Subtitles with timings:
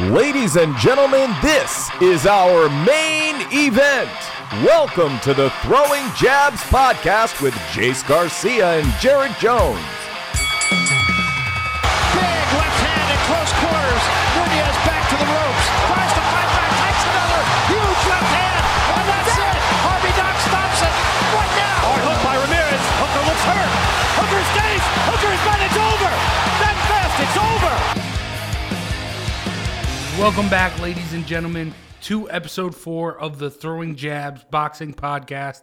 [0.00, 4.10] Ladies and gentlemen, this is our main event.
[4.64, 9.93] Welcome to the Throwing Jabs podcast with Jace Garcia and Jared Jones.
[30.24, 31.74] Welcome back, ladies and gentlemen,
[32.04, 35.60] to episode four of the Throwing Jabs Boxing Podcast.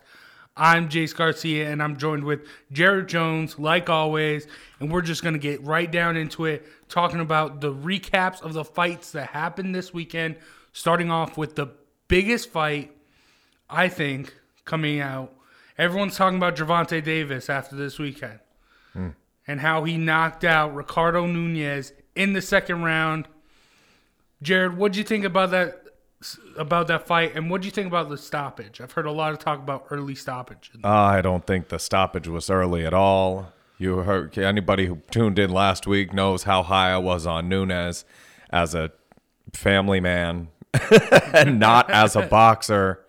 [0.55, 4.45] I'm Jace Garcia, and I'm joined with Jared Jones, like always,
[4.79, 8.53] and we're just going to get right down into it, talking about the recaps of
[8.53, 10.35] the fights that happened this weekend,
[10.73, 11.65] starting off with the
[12.07, 12.95] biggest fight,
[13.67, 14.31] I think,
[14.63, 15.33] coming out.
[15.75, 18.39] Everyone's talking about Gervonta Davis after this weekend
[18.93, 19.09] hmm.
[19.47, 23.27] and how he knocked out Ricardo Nunez in the second round.
[24.41, 25.77] Jared, what do you think about that
[26.57, 28.79] about that fight, and what do you think about the stoppage?
[28.79, 30.71] I've heard a lot of talk about early stoppage.
[30.83, 33.51] I don't think the stoppage was early at all.
[33.77, 38.05] You heard anybody who tuned in last week knows how high I was on Nunez
[38.51, 38.91] as a
[39.53, 40.49] family man
[41.33, 43.03] and not as a boxer.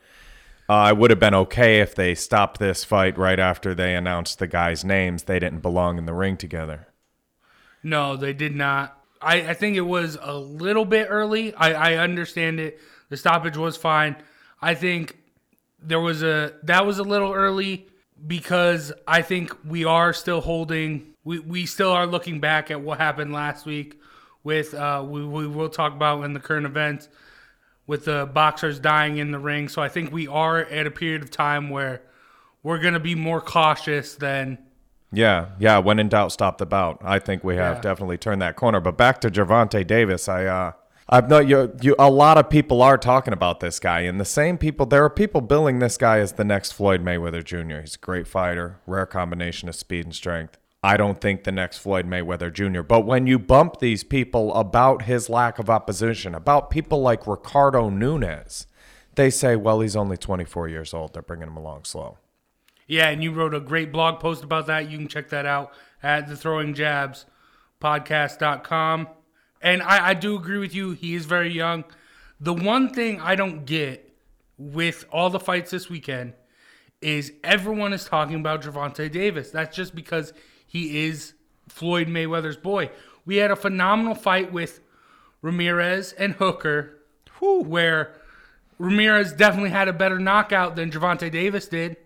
[0.69, 4.39] Uh, I would have been okay if they stopped this fight right after they announced
[4.39, 5.25] the guys' names.
[5.25, 6.89] They didn't belong in the ring together.
[7.83, 9.02] No, they did not.
[9.23, 11.55] I, I think it was a little bit early.
[11.55, 12.81] I, I understand it.
[13.09, 14.17] The stoppage was fine.
[14.61, 15.19] I think
[15.81, 17.87] there was a that was a little early
[18.27, 22.99] because I think we are still holding we, we still are looking back at what
[22.99, 24.01] happened last week
[24.45, 27.09] with uh we, we will talk about in the current events
[27.87, 29.69] with the boxers dying in the ring.
[29.69, 32.03] So I think we are at a period of time where
[32.63, 34.59] we're gonna be more cautious than
[35.13, 35.79] Yeah, yeah.
[35.79, 36.99] When in doubt, stop the bout.
[37.05, 37.83] I think we have Yeah.
[37.83, 38.81] definitely turned that corner.
[38.81, 40.73] But back to Gervonta Davis, I, uh,
[41.09, 41.95] I've no you, you.
[41.99, 44.87] A lot of people are talking about this guy, and the same people.
[44.87, 47.81] There are people billing this guy as the next Floyd Mayweather Jr.
[47.81, 50.57] He's a great fighter, rare combination of speed and strength.
[50.83, 52.81] I don't think the next Floyd Mayweather Jr.
[52.83, 57.91] But when you bump these people about his lack of opposition, about people like Ricardo
[57.91, 58.67] Nunez,
[59.15, 61.13] they say, "Well, he's only 24 years old.
[61.13, 62.17] They're bringing him along slow."
[62.93, 64.91] Yeah, and you wrote a great blog post about that.
[64.91, 65.73] You can check that out
[66.03, 67.25] at the Throwing Jabs
[67.81, 69.09] podcast.com.
[69.63, 70.91] And I, I do agree with you.
[70.91, 71.85] He is very young.
[72.39, 74.15] The one thing I don't get
[74.59, 76.35] with all the fights this weekend
[77.01, 79.51] is everyone is talking about Gervonta Davis.
[79.51, 80.35] That's just because
[80.67, 81.33] he is
[81.71, 82.91] Floyd Mayweather's boy.
[83.25, 84.81] We had a phenomenal fight with
[85.41, 86.99] Ramirez and Hooker,
[87.41, 88.21] where
[88.77, 91.97] Ramirez definitely had a better knockout than Gervonta Davis did.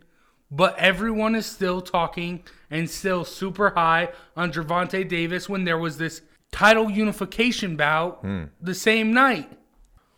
[0.51, 5.99] But everyone is still talking and still super high on Gervonta Davis when there was
[5.99, 8.45] this title unification bout hmm.
[8.61, 9.51] the same night.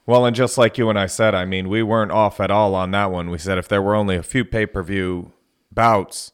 [0.07, 2.75] Well, and just like you and I said, I mean, we weren't off at all
[2.75, 3.29] on that one.
[3.29, 5.33] We said if there were only a few pay per view
[5.71, 6.33] bouts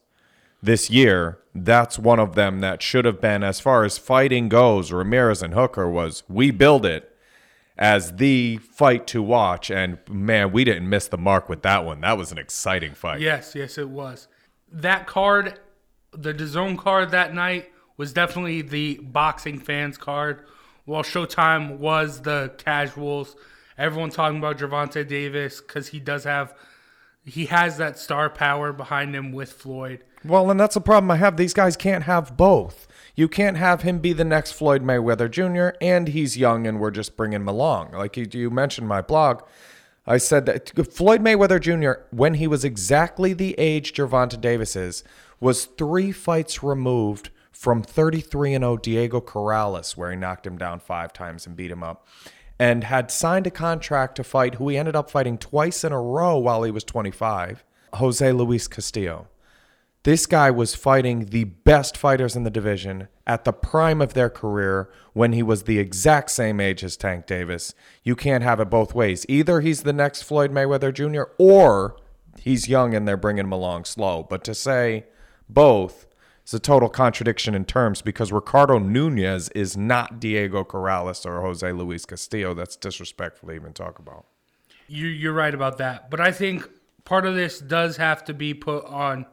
[0.63, 4.91] this year, that's one of them that should have been, as far as fighting goes,
[4.91, 7.14] Ramirez and Hooker was we build it
[7.77, 9.69] as the fight to watch.
[9.69, 12.01] And man, we didn't miss the mark with that one.
[12.01, 13.21] That was an exciting fight.
[13.21, 14.27] Yes, yes, it was.
[14.71, 15.59] That card,
[16.11, 20.45] the DAZN card that night, was definitely the boxing fans card,
[20.85, 23.35] while Showtime was the casuals.
[23.77, 26.53] Everyone talking about Gervonta Davis because he does have,
[27.25, 30.03] he has that star power behind him with Floyd.
[30.23, 31.37] Well, and that's the problem I have.
[31.37, 32.84] These guys can't have both.
[33.15, 35.77] You can't have him be the next Floyd Mayweather Jr.
[35.79, 37.91] and he's young and we're just bringing him along.
[37.91, 39.41] Like you, you mentioned my blog,
[40.05, 42.03] I said that Floyd Mayweather Jr.
[42.11, 45.03] when he was exactly the age Gervonta Davis is,
[45.39, 50.79] was three fights removed from 33 and 0 Diego Corrales, where he knocked him down
[50.79, 52.05] five times and beat him up,
[52.59, 56.01] and had signed a contract to fight who he ended up fighting twice in a
[56.01, 59.27] row while he was 25, Jose Luis Castillo.
[60.05, 64.29] This guy was fighting the best fighters in the division at the prime of their
[64.29, 67.73] career when he was the exact same age as Tank Davis.
[68.03, 69.25] You can't have it both ways.
[69.27, 71.31] Either he's the next Floyd Mayweather Jr.
[71.39, 71.97] or
[72.39, 74.21] he's young and they're bringing him along slow.
[74.29, 75.05] But to say
[75.49, 76.05] both
[76.45, 81.71] is a total contradiction in terms because Ricardo Nunez is not Diego Corrales or Jose
[81.71, 82.53] Luis Castillo.
[82.53, 84.27] That's disrespectful to even talk about.
[84.87, 86.11] You, you're right about that.
[86.11, 86.69] But I think
[87.05, 89.25] part of this does have to be put on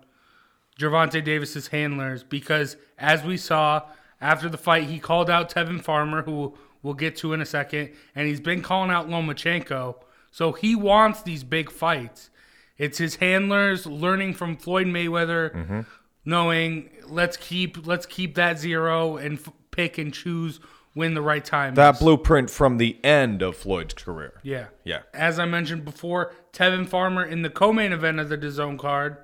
[0.79, 3.83] Gervonta Davis's handlers because, as we saw
[4.21, 7.91] after the fight, he called out Tevin Farmer, who we'll get to in a second,
[8.15, 9.97] and he's been calling out Lomachenko.
[10.31, 12.31] So he wants these big fights.
[12.79, 15.81] It's his handlers learning from Floyd Mayweather, mm-hmm.
[16.25, 20.59] knowing let's keep let's keep that zero and f- pick and choose
[20.95, 22.01] when the right time That is.
[22.01, 24.41] blueprint from the end of Floyd's career.
[24.43, 24.67] Yeah.
[24.85, 25.03] Yeah.
[25.15, 29.17] As I mentioned before, Tevin Farmer in the co-main event of the DAZN card.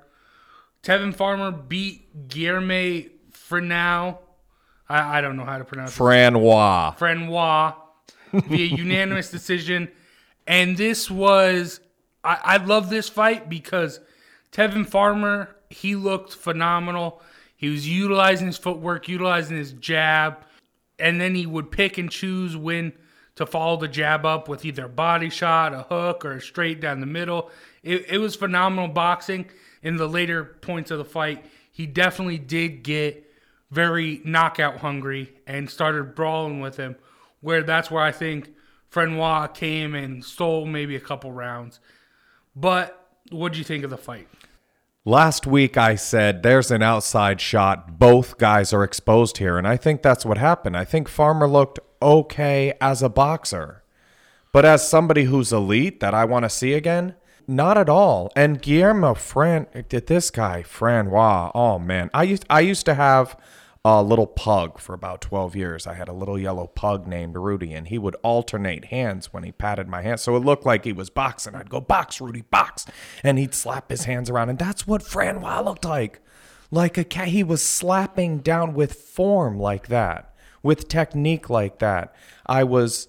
[0.83, 4.17] Tevin Farmer beat Guillermo Frenau.
[4.87, 5.97] I, I don't know how to pronounce it.
[6.97, 7.75] Frenois.
[8.31, 9.89] Via unanimous decision.
[10.47, 11.79] And this was,
[12.23, 13.99] I, I love this fight because
[14.51, 17.21] Tevin Farmer, he looked phenomenal.
[17.55, 20.37] He was utilizing his footwork, utilizing his jab,
[20.97, 22.93] and then he would pick and choose when
[23.35, 26.81] to follow the jab up with either a body shot, a hook, or a straight
[26.81, 27.49] down the middle.
[27.83, 29.49] It, it was phenomenal boxing.
[29.81, 33.25] In the later points of the fight, he definitely did get
[33.71, 36.95] very knockout hungry and started brawling with him.
[37.41, 38.49] Where that's where I think
[38.91, 41.79] Frenois came and stole maybe a couple rounds.
[42.55, 44.27] But what do you think of the fight?
[45.05, 47.97] Last week I said there's an outside shot.
[47.97, 49.57] Both guys are exposed here.
[49.57, 50.75] And I think that's what happened.
[50.75, 53.83] I think Farmer looked okay as a boxer.
[54.51, 57.15] But as somebody who's elite that I want to see again,
[57.49, 58.31] not at all.
[58.35, 61.51] And Guillermo Fran did this guy, Frenois.
[61.55, 62.09] Oh man.
[62.13, 63.35] I used I used to have
[63.83, 65.87] a little pug for about 12 years.
[65.87, 69.51] I had a little yellow pug named Rudy, and he would alternate hands when he
[69.51, 70.19] patted my hand.
[70.19, 71.55] So it looked like he was boxing.
[71.55, 72.85] I'd go, box, Rudy, box.
[73.23, 74.49] And he'd slap his hands around.
[74.49, 76.19] And that's what Frenois looked like.
[76.71, 77.29] Like a cat.
[77.29, 82.13] He was slapping down with form like that, with technique like that.
[82.45, 83.07] I was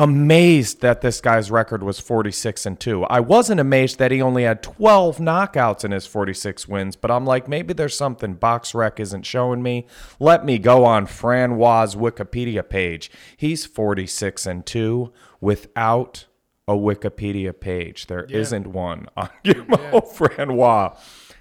[0.00, 3.04] amazed that this guy's record was 46 and 2.
[3.04, 7.26] I wasn't amazed that he only had 12 knockouts in his 46 wins, but I'm
[7.26, 9.86] like maybe there's something BoxRec isn't showing me.
[10.18, 13.10] Let me go on Frenois' Wikipedia page.
[13.36, 16.26] He's 46 and 2 without
[16.66, 18.06] a Wikipedia page.
[18.06, 18.42] There Yeah.
[18.58, 20.96] not one on Guillermo Frenois.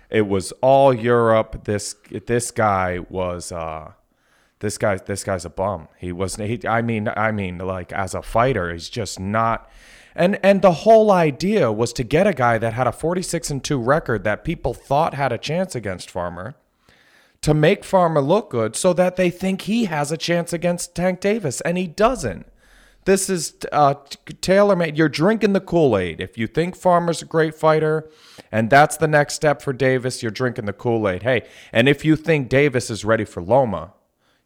[0.10, 1.64] It was all Europe.
[1.64, 1.96] This
[2.26, 3.94] this guy was uh
[4.60, 5.88] this guy this guy's a bum.
[5.98, 9.70] He wasn't he I mean I mean like as a fighter he's just not
[10.16, 13.64] and and the whole idea was to get a guy that had a 46 and
[13.64, 16.56] 2 record that people thought had a chance against Farmer
[17.42, 21.22] to make Farmer look good so that they think he has a chance against Tank
[21.22, 22.46] Davis and he doesn't.
[23.06, 23.96] This is uh,
[24.42, 24.98] tailor made.
[24.98, 26.20] You're drinking the Kool Aid.
[26.20, 28.10] If you think Farmer's a great fighter
[28.52, 31.24] and that's the next step for Davis, you're drinking the Kool Aid.
[31.24, 33.94] Hey, and if you think Davis is ready for Loma,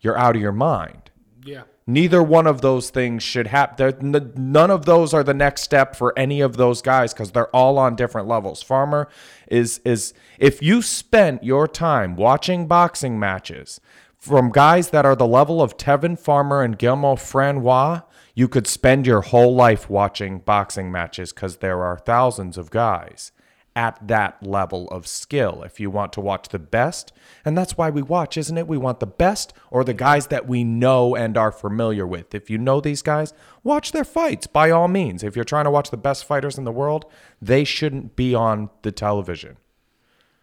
[0.03, 1.09] you're out of your mind.
[1.43, 1.63] Yeah.
[1.85, 4.33] Neither one of those things should happen.
[4.35, 7.77] None of those are the next step for any of those guys because they're all
[7.77, 8.63] on different levels.
[8.63, 9.09] Farmer
[9.47, 13.81] is is if you spent your time watching boxing matches
[14.17, 18.03] from guys that are the level of Tevin Farmer and Guillermo Frenois,
[18.33, 23.32] you could spend your whole life watching boxing matches because there are thousands of guys
[23.75, 27.11] at that level of skill if you want to watch the best.
[27.43, 28.67] And that's why we watch, isn't it?
[28.67, 32.35] We want the best or the guys that we know and are familiar with.
[32.35, 33.33] If you know these guys,
[33.63, 35.23] watch their fights by all means.
[35.23, 37.05] If you're trying to watch the best fighters in the world,
[37.41, 39.57] they shouldn't be on the television.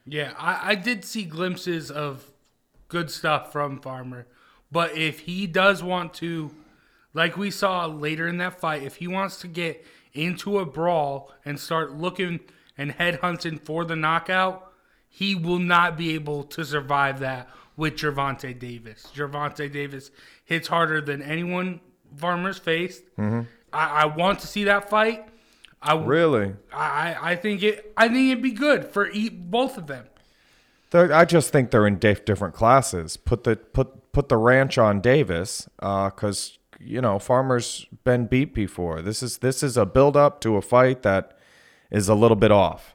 [0.04, 2.30] Yeah, I, I did see glimpses of
[2.88, 4.26] good stuff from Farmer.
[4.72, 6.50] But if he does want to,
[7.14, 11.32] like we saw later in that fight, if he wants to get into a brawl
[11.44, 12.40] and start looking
[12.80, 14.72] and headhunting for the knockout,
[15.06, 17.46] he will not be able to survive that
[17.76, 19.06] with Gervonta Davis.
[19.14, 20.10] Gervonta Davis
[20.46, 21.80] hits harder than anyone
[22.16, 23.04] Farmer's faced.
[23.18, 23.42] Mm-hmm.
[23.70, 25.28] I, I want to see that fight.
[25.82, 26.54] I, Really?
[26.72, 27.92] I, I think it.
[27.96, 30.06] I think it'd be good for e- both of them.
[30.90, 33.16] They're, I just think they're in different classes.
[33.16, 38.54] Put the put put the ranch on Davis, uh, because you know Farmer's been beat
[38.54, 39.00] before.
[39.00, 41.38] This is this is a build up to a fight that
[41.90, 42.94] is a little bit off.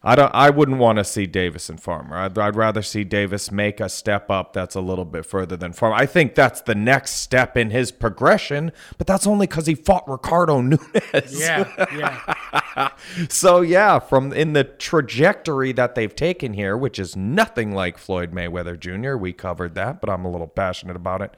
[0.00, 0.32] I don't.
[0.32, 2.16] I wouldn't want to see Davis and Farmer.
[2.16, 5.72] I'd, I'd rather see Davis make a step up that's a little bit further than
[5.72, 5.96] Farmer.
[5.96, 10.08] I think that's the next step in his progression, but that's only because he fought
[10.08, 11.38] Ricardo Nunez.
[11.38, 12.90] Yeah, yeah.
[13.28, 18.32] So yeah, from in the trajectory that they've taken here, which is nothing like Floyd
[18.32, 21.34] Mayweather Jr., we covered that, but I'm a little passionate about it.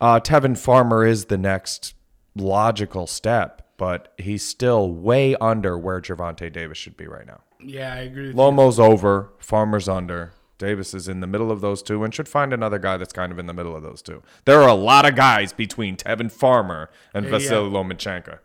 [0.00, 1.94] Uh, Tevin Farmer is the next
[2.34, 7.40] logical step, but he's still way under where Gervonta Davis should be right now.
[7.60, 10.32] Yeah, I agree with Lomo's over, Farmer's under.
[10.58, 13.30] Davis is in the middle of those two and should find another guy that's kind
[13.30, 14.22] of in the middle of those two.
[14.46, 17.76] There are a lot of guys between Tevin Farmer and Yeah, Vasily yeah.
[17.76, 18.38] Lomachenko.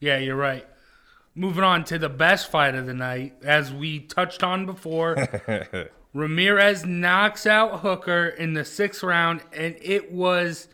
[0.00, 0.66] Yeah, you're right.
[1.34, 5.28] Moving on to the best fight of the night, as we touched on before.
[6.14, 10.68] Ramirez knocks out Hooker in the sixth round, and it was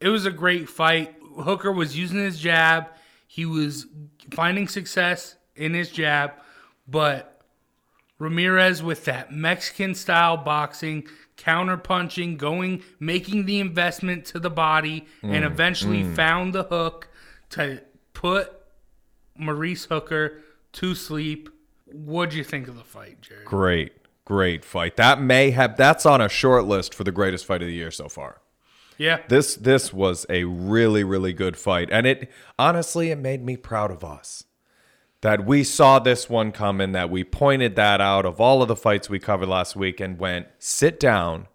[0.00, 1.14] it was a great fight.
[1.38, 2.88] Hooker was using his jab.
[3.32, 3.86] He was
[4.32, 6.32] finding success in his jab,
[6.88, 7.44] but
[8.18, 11.06] Ramirez with that Mexican style boxing
[11.36, 16.16] counter punching, going, making the investment to the body, and mm, eventually mm.
[16.16, 17.08] found the hook
[17.50, 17.80] to
[18.14, 18.52] put
[19.38, 20.40] Maurice Hooker
[20.72, 21.50] to sleep.
[21.86, 23.44] What'd you think of the fight, Jared?
[23.44, 23.92] Great,
[24.24, 24.96] great fight.
[24.96, 27.92] That may have that's on a short list for the greatest fight of the year
[27.92, 28.40] so far.
[29.00, 29.20] Yeah.
[29.28, 33.90] This this was a really really good fight, and it honestly it made me proud
[33.90, 34.44] of us
[35.22, 36.92] that we saw this one coming.
[36.92, 40.18] That we pointed that out of all of the fights we covered last week, and
[40.18, 41.48] went sit down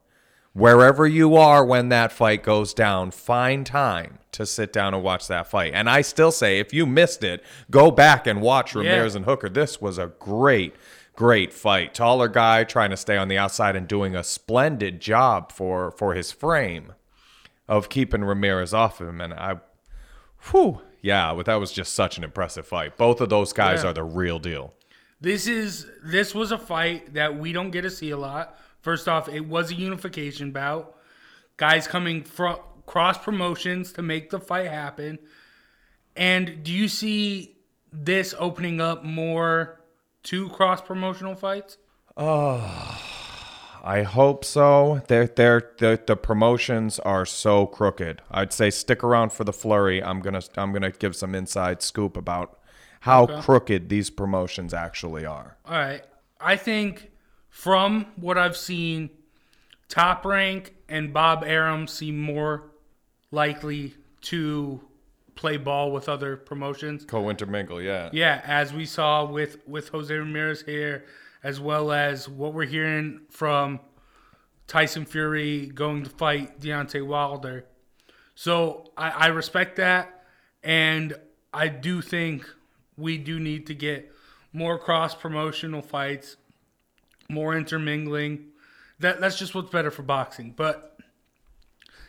[0.54, 3.12] wherever you are when that fight goes down.
[3.12, 5.72] Find time to sit down and watch that fight.
[5.76, 9.50] And I still say, if you missed it, go back and watch Ramirez and Hooker.
[9.50, 10.76] This was a great.
[11.16, 11.94] Great fight.
[11.94, 16.14] Taller guy trying to stay on the outside and doing a splendid job for for
[16.16, 16.92] his frame
[17.68, 19.20] of keeping Ramirez off him.
[19.22, 19.58] And I,
[20.52, 22.98] whew, yeah, but that was just such an impressive fight.
[22.98, 23.90] Both of those guys Yeah.
[23.90, 24.74] are the real deal.
[25.22, 28.60] This is this was a fight that we don't get to see a lot.
[28.82, 30.96] First off, it was a unification bout.
[31.58, 35.18] Guys coming from cross promotions to make the fight happen.
[36.16, 37.58] And do you see
[37.92, 39.82] this opening up more
[40.24, 41.78] to cross promotional fights?
[42.18, 43.02] Ah.
[43.86, 45.04] I hope so.
[45.08, 48.24] They're, they're, the the promotions are so crooked.
[48.32, 50.04] I'd say stick around for the flurry.
[50.04, 52.60] I'm gonna I'm gonna give some inside scoop about
[53.02, 55.58] how crooked these promotions actually are.
[55.66, 56.04] All right.
[56.42, 57.12] I think
[57.50, 59.12] from what I've seen,
[59.88, 62.72] Top Rank and Bob Arum seem more
[63.30, 64.82] likely to
[65.36, 67.06] play ball with other promotions.
[67.06, 68.10] Co intermingle, yeah.
[68.12, 71.06] Yeah, as we saw with with Jose Ramirez here,
[71.46, 73.80] as well as what we're hearing from
[74.66, 77.66] Tyson Fury going to fight Deontay Wilder.
[78.34, 80.26] So I, I respect that,
[80.64, 81.14] and
[81.54, 82.50] I do think
[82.98, 84.12] we do need to get
[84.54, 86.36] more cross promotional fights,
[87.30, 88.48] more intermingling.
[89.00, 90.52] That that's just what's better for boxing.
[90.58, 90.98] But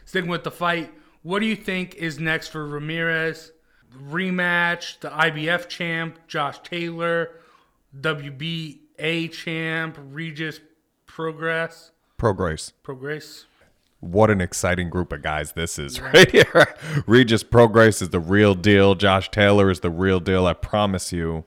[0.07, 3.53] sticking with the fight, what do you think is next for Ramirez?
[4.09, 7.33] Rematch, the IBF champ, Josh Taylor,
[8.99, 10.61] WBA champ, Regis
[11.07, 11.91] Prograis.
[12.19, 12.73] Prograis.
[12.85, 13.45] Prograis.
[14.01, 16.75] What an exciting group of guys this is right here.
[17.07, 18.95] Regis Prograis is the real deal.
[18.95, 21.45] Josh Taylor is the real deal, I promise you.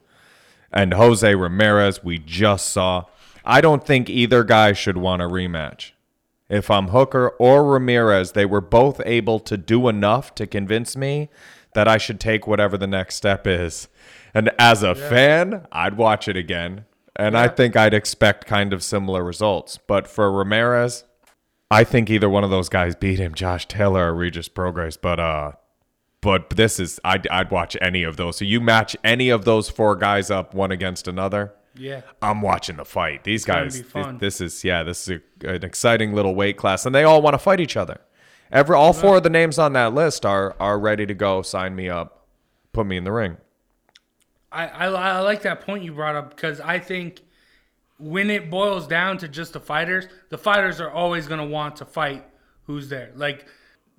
[0.72, 3.06] And Jose Ramirez, we just saw.
[3.46, 5.92] I don't think either guy should want a rematch.
[6.50, 11.30] If I'm Hooker or Ramirez, they were both able to do enough to convince me
[11.74, 13.88] that I should take whatever the next step is.
[14.34, 16.86] And as a fan, I'd watch it again.
[17.20, 19.78] And I think I'd expect kind of similar results.
[19.78, 21.04] But for Ramirez,
[21.70, 24.98] I think either one of those guys beat him, Josh Taylor or Regis Prograis.
[25.00, 25.52] But uh,
[26.22, 28.38] but this is I'd I'd watch any of those.
[28.38, 31.54] So you match any of those four guys up one against another.
[31.76, 32.02] Yeah.
[32.22, 33.26] I'm watching the fight.
[33.26, 36.86] These gonna guys, this, this is yeah, this is a, an exciting little weight class,
[36.86, 38.00] and they all want to fight each other.
[38.52, 41.42] Every all four of the names on that list are are ready to go.
[41.42, 42.28] Sign me up,
[42.74, 43.38] put me in the ring.
[44.52, 47.22] I, I, I like that point you brought up because I think
[47.98, 51.76] when it boils down to just the fighters, the fighters are always going to want
[51.78, 52.26] to fight
[52.64, 53.12] who's there.
[53.16, 53.46] Like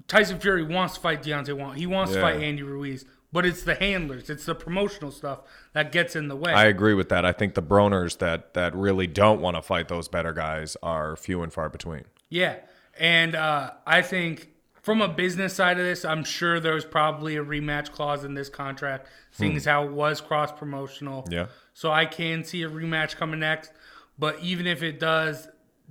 [0.08, 1.78] Tyson Fury wants to fight Deontay Wilder.
[1.78, 3.04] He wants to fight Andy Ruiz.
[3.32, 5.42] But it's the handlers, it's the promotional stuff
[5.72, 6.52] that gets in the way.
[6.52, 7.24] I agree with that.
[7.24, 11.14] I think the Broners that that really don't want to fight those better guys are
[11.14, 12.06] few and far between.
[12.28, 12.56] Yeah.
[12.98, 14.48] And uh, I think
[14.90, 18.48] from a business side of this, I'm sure there's probably a rematch clause in this
[18.48, 19.58] contract, seeing hmm.
[19.58, 21.24] as how it was cross promotional.
[21.30, 21.46] Yeah.
[21.74, 23.70] So I can see a rematch coming next.
[24.18, 25.46] But even if it does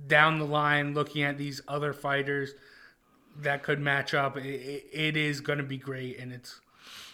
[0.06, 2.52] down the line, looking at these other fighters
[3.38, 6.60] that could match up, it, it, it is going to be great and it's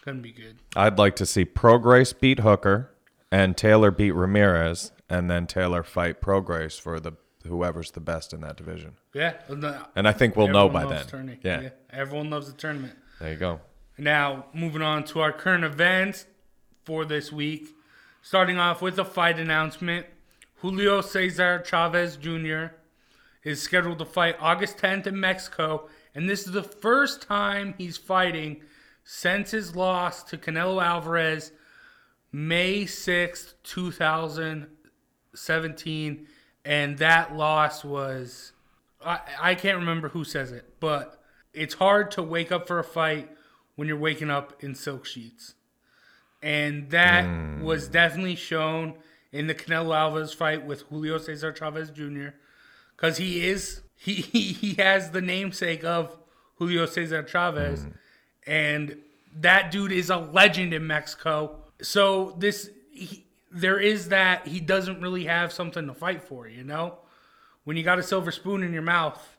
[0.04, 0.58] going to be good.
[0.74, 2.90] I'd like to see Prograis beat Hooker
[3.30, 7.12] and Taylor beat Ramirez, and then Taylor fight Prograis for the
[7.46, 8.92] whoever's the best in that division.
[9.14, 9.34] Yeah.
[9.94, 11.06] And I think we'll know by then.
[11.06, 11.38] tourney.
[11.42, 11.70] Yeah.
[11.90, 12.94] Everyone loves the tournament.
[13.20, 13.60] There you go.
[13.98, 16.26] Now, moving on to our current events
[16.84, 17.68] for this week.
[18.22, 20.06] Starting off with a fight announcement.
[20.56, 22.66] Julio Cesar Chavez Jr.
[23.44, 27.96] is scheduled to fight August 10th in Mexico, and this is the first time he's
[27.98, 28.62] fighting
[29.04, 31.52] since his loss to Canelo Alvarez
[32.32, 36.26] May 6th, 2017.
[36.66, 38.52] And that loss was.
[39.04, 41.22] I, I can't remember who says it, but
[41.54, 43.30] it's hard to wake up for a fight
[43.76, 45.54] when you're waking up in silk sheets.
[46.42, 47.92] And that was hmm.
[47.92, 48.94] definitely shown
[49.32, 52.28] in the Canelo Alvarez fight with Julio Cesar Chavez Jr.
[52.96, 56.16] Because he is, he, he, he has the namesake of
[56.56, 57.84] Julio Cesar Chavez.
[57.84, 57.90] Hmm.
[58.44, 58.98] And
[59.36, 61.58] that dude is a legend in Mexico.
[61.80, 66.64] So this, he, there is that he doesn't really have something to fight for, you
[66.64, 66.98] know?
[67.66, 69.36] when you got a silver spoon in your mouth.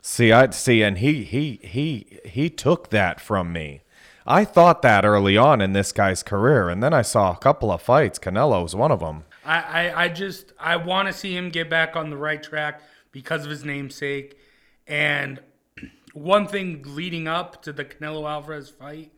[0.00, 3.82] See, I see, and he he he he took that from me.
[4.26, 7.72] I thought that early on in this guy's career, and then I saw a couple
[7.72, 8.18] of fights.
[8.18, 9.24] Canelo was one of them.
[9.44, 12.80] I, I, I just I want to see him get back on the right track
[13.10, 14.38] because of his namesake.
[14.86, 15.40] And
[16.14, 19.10] one thing leading up to the Canelo Alvarez fight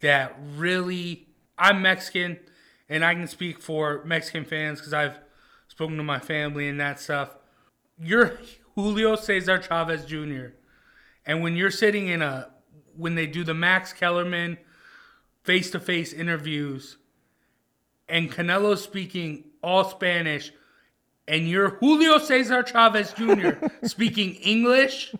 [0.00, 2.38] that really I'm Mexican
[2.88, 5.18] and I can speak for Mexican fans because I've
[5.68, 7.36] spoken to my family and that stuff.
[7.98, 8.38] You're
[8.74, 10.54] Julio Cesar Chavez Jr.
[11.26, 12.50] And when you're sitting in a
[12.96, 14.58] when they do the Max Kellerman
[15.42, 16.96] face to face interviews
[18.08, 20.52] and Canelo speaking all Spanish
[21.26, 23.66] and you're Julio Cesar Chavez Jr.
[23.86, 25.14] speaking English,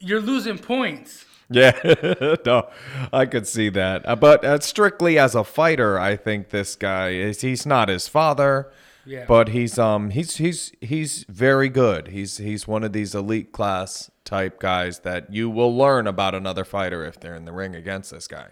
[0.00, 1.24] you're losing points.
[1.50, 2.68] Yeah, no,
[3.12, 4.08] I could see that.
[4.08, 7.42] Uh, But uh, strictly as a fighter, I think this guy is.
[7.42, 8.72] He's not his father,
[9.04, 9.26] Yeah.
[9.28, 12.08] but he's um he's he's he's very good.
[12.08, 16.64] He's he's one of these elite class type guys that you will learn about another
[16.64, 18.48] fighter if they're in the ring against this guy.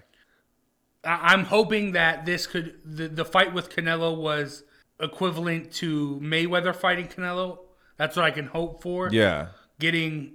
[1.04, 4.64] I'm hoping that this could the, the fight with Canelo was
[5.00, 7.58] equivalent to Mayweather fighting Canelo.
[7.96, 9.08] That's what I can hope for.
[9.10, 9.48] Yeah,
[9.80, 10.34] Getting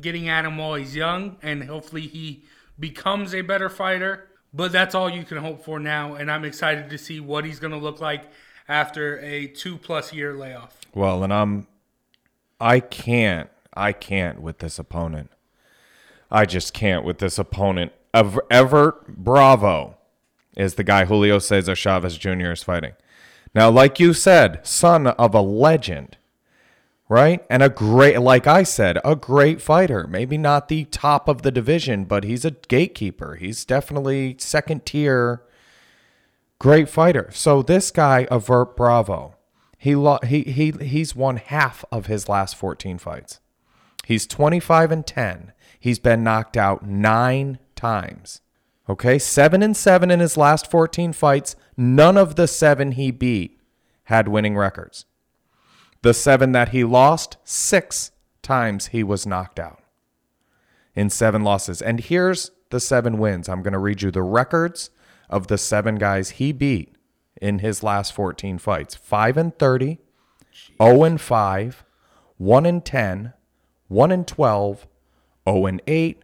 [0.00, 2.44] getting at him while he's young and hopefully he
[2.78, 4.28] becomes a better fighter.
[4.52, 7.58] But that's all you can hope for now and I'm excited to see what he's
[7.58, 8.24] going to look like
[8.68, 10.78] after a 2 plus year layoff.
[10.94, 11.66] Well, and I'm
[12.60, 15.30] I can't I can't with this opponent.
[16.30, 17.92] I just can't with this opponent.
[18.12, 19.96] Ev- Evert Bravo
[20.56, 22.52] is the guy Julio Cesar Chavez Jr.
[22.52, 22.92] is fighting.
[23.54, 26.16] Now, like you said, son of a legend,
[27.08, 27.44] right?
[27.50, 30.06] And a great, like I said, a great fighter.
[30.06, 33.36] Maybe not the top of the division, but he's a gatekeeper.
[33.36, 35.42] He's definitely second tier
[36.58, 37.28] great fighter.
[37.32, 39.34] So this guy, Evert Bravo,
[39.78, 43.40] he lo- he he he's won half of his last 14 fights.
[44.06, 45.52] He's 25 and 10.
[45.78, 48.40] He's been knocked out 9 times.
[48.88, 49.18] Okay?
[49.18, 51.56] 7 and 7 in his last 14 fights.
[51.76, 53.60] None of the 7 he beat
[54.04, 55.06] had winning records.
[56.04, 58.10] The 7 that he lost, 6
[58.42, 59.80] times he was knocked out
[60.94, 61.80] in 7 losses.
[61.80, 63.48] And here's the 7 wins.
[63.48, 64.90] I'm going to read you the records
[65.30, 66.94] of the 7 guys he beat
[67.40, 68.94] in his last 14 fights.
[68.94, 69.98] 5 and 30,
[70.78, 71.84] 0 and 5,
[72.36, 73.32] 1 and 10,
[73.88, 74.86] 1 and 12,
[75.48, 76.22] 0 and 8,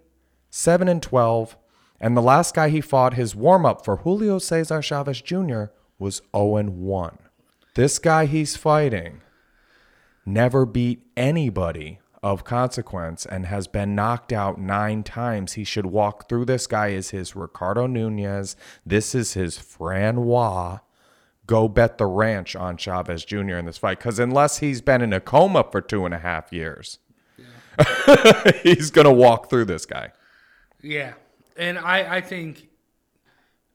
[0.50, 1.56] 7 and 12,
[1.98, 5.64] and the last guy he fought his warm up for Julio Cesar Chavez Jr.
[5.98, 7.18] was 0 and 1.
[7.76, 9.22] This guy he's fighting
[10.32, 15.54] never beat anybody of consequence and has been knocked out nine times.
[15.54, 18.56] He should walk through this guy as his Ricardo Nunez.
[18.84, 20.80] This is his Francois.
[21.46, 23.56] Go bet the ranch on Chavez Jr.
[23.56, 23.98] in this fight.
[23.98, 26.98] Because unless he's been in a coma for two and a half years,
[28.62, 30.12] he's going to walk through this guy.
[30.82, 31.14] Yeah,
[31.56, 32.68] and I I think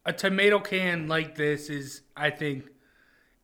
[0.06, 2.66] a tomato can like this is I think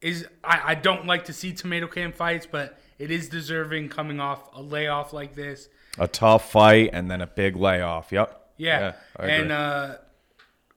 [0.02, 4.20] is I, I don't like to see tomato can fights, but it is deserving coming
[4.20, 5.70] off a layoff like this.
[5.98, 8.12] A tough fight and then a big layoff.
[8.12, 8.54] Yep.
[8.58, 9.32] Yeah, agree.
[9.32, 9.96] and uh,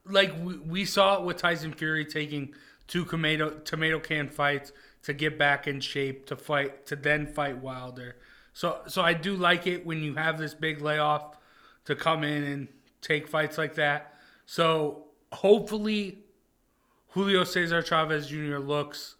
[0.05, 2.55] like we, we saw it with Tyson Fury taking
[2.87, 7.59] two tomato tomato can fights to get back in shape to fight to then fight
[7.59, 8.15] Wilder.
[8.53, 11.37] So so I do like it when you have this big layoff
[11.85, 12.67] to come in and
[13.01, 14.15] take fights like that.
[14.47, 16.23] So hopefully
[17.09, 18.57] Julio Cesar Chavez Jr.
[18.57, 19.15] looks.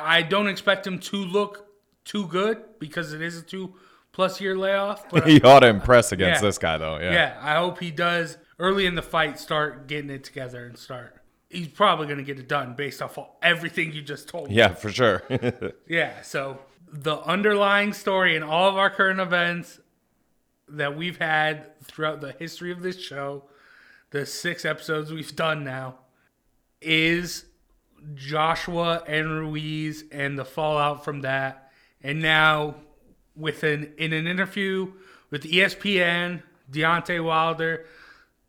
[0.00, 1.66] I don't expect him to look
[2.04, 3.74] too good because it is a two
[4.12, 5.08] plus year layoff.
[5.10, 6.48] But he ought to impress against Yeah.
[6.48, 6.98] this guy, though.
[6.98, 7.12] Yeah.
[7.12, 11.14] yeah, I hope he does early in the fight start getting it together and start.
[11.50, 14.56] He's probably going to get it done based off of everything you just told me.
[14.56, 15.22] Yeah, for sure.
[15.88, 16.58] Yeah, so
[16.92, 19.78] the underlying story in all of our current events
[20.68, 23.44] that we've had throughout the history of this show,
[24.10, 25.96] the six episodes we've done now,
[26.80, 27.44] is
[28.14, 31.70] Joshua and Ruiz and the fallout from that.
[32.02, 32.76] And now,
[33.34, 34.92] with an in an interview
[35.30, 37.86] with ESPN, Deontay Wilder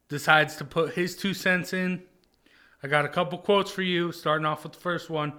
[0.09, 2.03] decides to put his two cents in.
[2.81, 5.33] I got a couple quotes for you, starting off with the first one.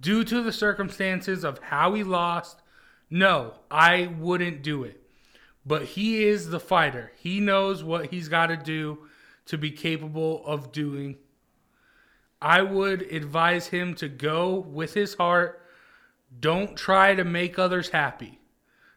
[0.00, 2.62] Due to the circumstances of how he lost,
[3.10, 5.02] no, I wouldn't do it.
[5.66, 7.12] But he is the fighter.
[7.18, 8.98] He knows what he's got to do
[9.46, 11.16] to be capable of doing.
[12.40, 15.62] I would advise him to go with his heart.
[16.40, 18.38] Don't try to make others happy.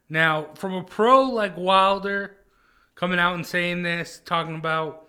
[0.10, 2.38] Now, from a pro like Wilder
[2.96, 5.08] coming out and saying this, talking about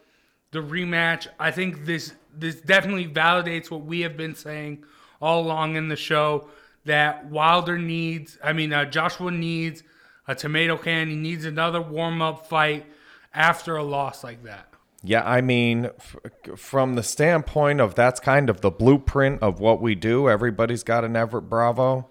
[0.52, 4.84] the rematch, I think this this definitely validates what we have been saying
[5.20, 6.48] all along in the show
[6.84, 8.38] that Wilder needs.
[8.42, 9.82] I mean, uh, Joshua needs
[10.26, 11.08] a tomato can.
[11.08, 12.86] He needs another warm up fight
[13.34, 14.71] after a loss like that.
[15.04, 16.16] Yeah, I mean, f-
[16.56, 20.28] from the standpoint of that's kind of the blueprint of what we do.
[20.28, 22.08] Everybody's got an Evert Bravo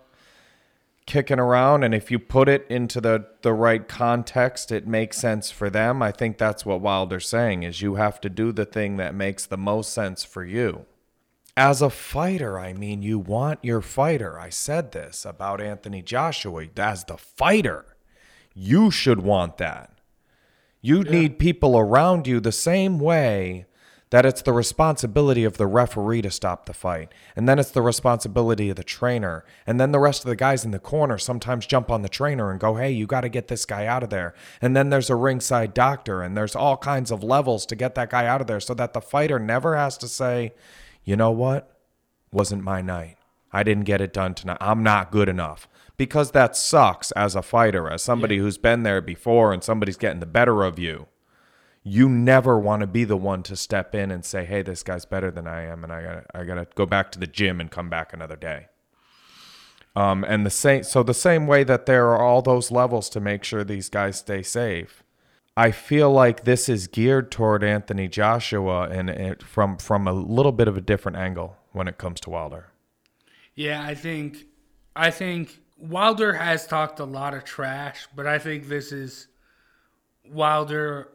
[1.06, 5.50] kicking around, and if you put it into the the right context, it makes sense
[5.52, 6.02] for them.
[6.02, 9.46] I think that's what Wilder's saying is you have to do the thing that makes
[9.46, 10.86] the most sense for you.
[11.56, 14.40] As a fighter, I mean, you want your fighter.
[14.40, 16.68] I said this about Anthony Joshua.
[16.78, 17.86] As the fighter,
[18.54, 19.91] you should want that.
[20.82, 23.66] You need people around you the same way
[24.10, 27.14] that it's the responsibility of the referee to stop the fight.
[27.36, 29.46] And then it's the responsibility of the trainer.
[29.66, 32.52] And then the rest of the guys in the corner sometimes jump on the trainer
[32.52, 34.34] and go, hey, you got to get this guy out of there.
[34.62, 38.10] And then there's a ringside doctor, and there's all kinds of levels to get that
[38.10, 40.54] guy out of there so that the fighter never has to say,
[41.06, 41.72] you know what?
[42.34, 43.18] Wasn't my night.
[43.54, 44.58] I didn't get it done tonight.
[44.62, 45.68] I'm not good enough.
[45.98, 50.20] Because that sucks as a fighter, as somebody who's been there before and somebody's getting
[50.20, 51.08] the better of you.
[51.84, 55.06] You never want to be the one to step in and say, "Hey, this guy's
[55.06, 57.60] better than I am, and I got I got to go back to the gym
[57.60, 58.68] and come back another day."
[59.96, 63.20] Um, and the same, so the same way that there are all those levels to
[63.20, 65.04] make sure these guys stay safe.
[65.58, 70.54] I feel like this is geared toward Anthony Joshua and it, from from a little
[70.54, 72.71] bit of a different angle when it comes to Wilder.
[73.56, 74.46] Yeah, I think
[74.96, 79.28] I think Wilder has talked a lot of trash, but I think this is
[80.30, 81.10] Wilder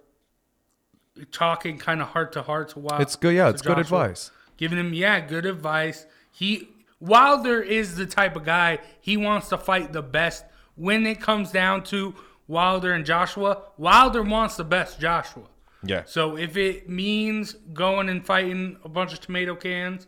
[1.33, 3.03] talking kind of heart to heart to Wilder.
[3.03, 4.31] It's good, yeah, to it's good advice.
[4.57, 6.07] Giving him yeah, good advice.
[6.33, 6.69] He
[7.01, 10.45] Wilder is the type of guy he wants to fight the best.
[10.75, 12.15] When it comes down to
[12.49, 15.45] Wilder and Joshua, Wilder wants the best Joshua.
[15.83, 16.03] Yeah.
[16.07, 20.07] So if it means going and fighting a bunch of tomato cans,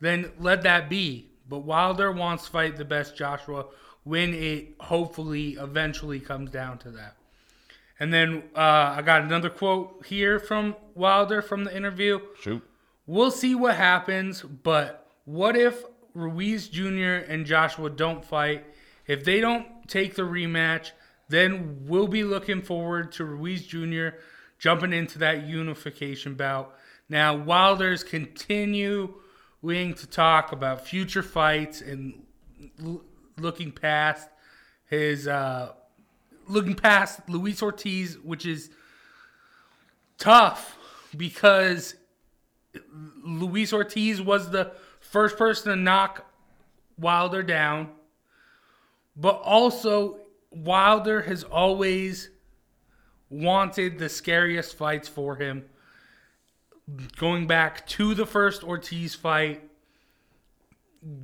[0.00, 1.28] then let that be.
[1.48, 3.66] But Wilder wants to fight the best Joshua
[4.04, 7.16] when it hopefully eventually comes down to that.
[8.00, 12.20] And then uh, I got another quote here from Wilder from the interview.
[12.40, 12.62] Shoot.
[13.06, 17.24] We'll see what happens, but what if Ruiz Jr.
[17.28, 18.64] and Joshua don't fight?
[19.06, 20.92] If they don't take the rematch,
[21.28, 24.08] then we'll be looking forward to Ruiz Jr.
[24.58, 26.74] jumping into that unification bout.
[27.08, 28.04] Now, Wilder's
[29.62, 32.20] continuing to talk about future fights and
[32.84, 33.02] l-
[33.38, 34.28] looking past
[34.86, 35.72] his uh,
[36.48, 38.70] looking past Luis Ortiz, which is
[40.18, 40.76] tough
[41.16, 41.94] because
[43.24, 46.26] Luis Ortiz was the first person to knock
[46.98, 47.90] Wilder down,
[49.16, 50.18] but also
[50.50, 52.30] Wilder has always
[53.30, 55.64] wanted the scariest fights for him.
[57.16, 59.62] Going back to the first Ortiz fight,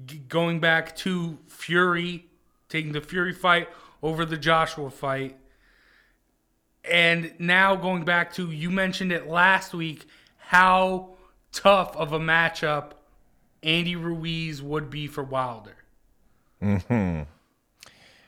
[0.07, 2.27] g- going back to Fury,
[2.68, 3.68] taking the Fury fight
[4.03, 5.37] over the Joshua fight.
[6.85, 10.07] And now going back to, you mentioned it last week,
[10.38, 11.16] how
[11.53, 12.92] tough of a matchup
[13.62, 15.77] Andy Ruiz would be for Wilder.
[16.61, 17.23] Hmm.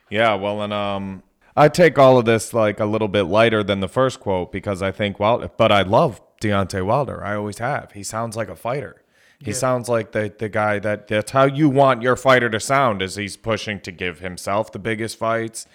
[0.08, 1.22] Yeah, well, and um,
[1.56, 4.82] I take all of this like a little bit lighter than the first quote because
[4.82, 7.22] I think well, but I love Deontay Wilder.
[7.24, 7.92] I always have.
[7.92, 9.02] He sounds like a fighter.
[9.42, 13.00] He sounds like the the guy that that's how you want your fighter to sound.
[13.00, 15.66] as he's pushing to give himself the biggest fights.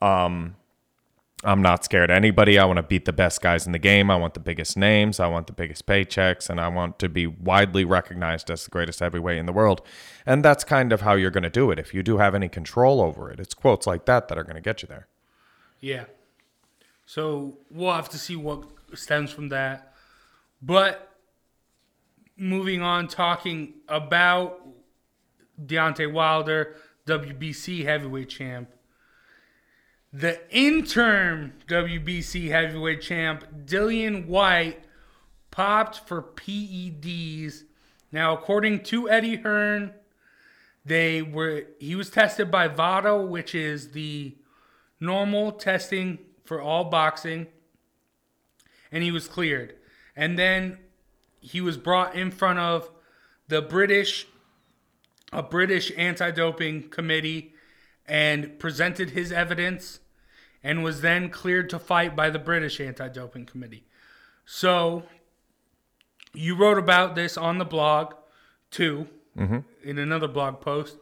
[0.00, 0.56] Um,
[1.42, 2.58] I'm not scared of anybody.
[2.58, 4.10] I want to beat the best guys in the game.
[4.10, 5.20] I want the biggest names.
[5.20, 9.00] I want the biggest paychecks, and I want to be widely recognized as the greatest
[9.00, 9.80] heavyweight in the world.
[10.26, 11.78] And that's kind of how you're going to do it.
[11.78, 14.56] If you do have any control over it, it's quotes like that that are going
[14.56, 15.08] to get you there.
[15.80, 16.04] Yeah.
[17.06, 19.89] So we'll have to see what stems from that.
[20.62, 21.16] But
[22.36, 24.60] moving on, talking about
[25.64, 28.70] Deontay Wilder, WBC heavyweight champ.
[30.12, 34.84] The interim WBC heavyweight champ, Dillian Whyte,
[35.50, 37.64] popped for PEDs.
[38.10, 39.94] Now, according to Eddie Hearn,
[40.84, 44.36] they were he was tested by VADA, which is the
[44.98, 47.46] normal testing for all boxing,
[48.90, 49.76] and he was cleared.
[50.20, 50.76] And then
[51.40, 52.90] he was brought in front of
[53.48, 54.26] the British,
[55.32, 57.54] a British anti-doping committee,
[58.06, 60.00] and presented his evidence,
[60.62, 63.84] and was then cleared to fight by the British anti-doping committee.
[64.44, 65.04] So,
[66.34, 68.12] you wrote about this on the blog,
[68.70, 69.08] too,
[69.82, 70.98] in another blog post.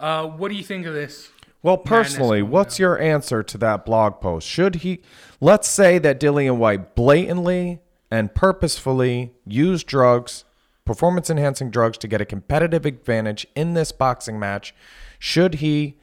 [0.00, 1.30] Uh, what do you think of this?
[1.62, 4.48] Well, personally, what's your answer to that blog post?
[4.48, 5.00] Should he,
[5.40, 10.44] let's say that Dillian Whyte blatantly and purposefully use drugs
[10.88, 14.74] performance enhancing drugs to get a competitive advantage in this boxing match?
[15.18, 15.98] Should he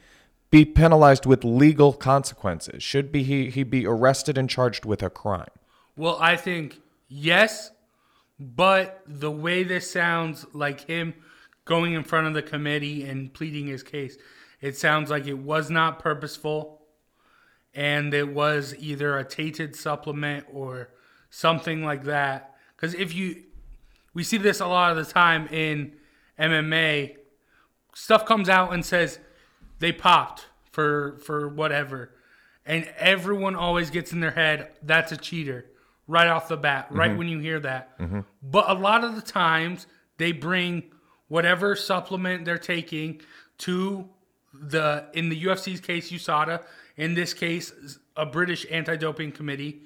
[0.48, 2.84] be penalized with legal consequences?
[2.84, 5.50] Should be he, he be arrested and charged with a crime?
[5.96, 7.72] Well, I think yes,
[8.38, 11.14] but the way this sounds like him
[11.64, 14.16] going in front of the committee and pleading his case,
[14.60, 16.82] it sounds like it was not purposeful
[17.74, 20.90] and it was either a tainted supplement or
[21.30, 22.54] something like that.
[22.74, 23.42] Because if you,
[24.14, 25.92] we see this a lot of the time in
[26.38, 27.16] MMA,
[27.94, 29.18] stuff comes out and says
[29.78, 32.10] they popped for for whatever,
[32.64, 35.66] and everyone always gets in their head that's a cheater
[36.06, 37.18] right off the bat, right mm-hmm.
[37.18, 37.98] when you hear that.
[37.98, 38.20] Mm-hmm.
[38.42, 39.86] But a lot of the times
[40.18, 40.84] they bring
[41.28, 43.20] whatever supplement they're taking
[43.58, 44.08] to
[44.52, 46.62] the in the UFC's case USADA,
[46.96, 47.72] in this case
[48.16, 49.82] a British anti-doping committee,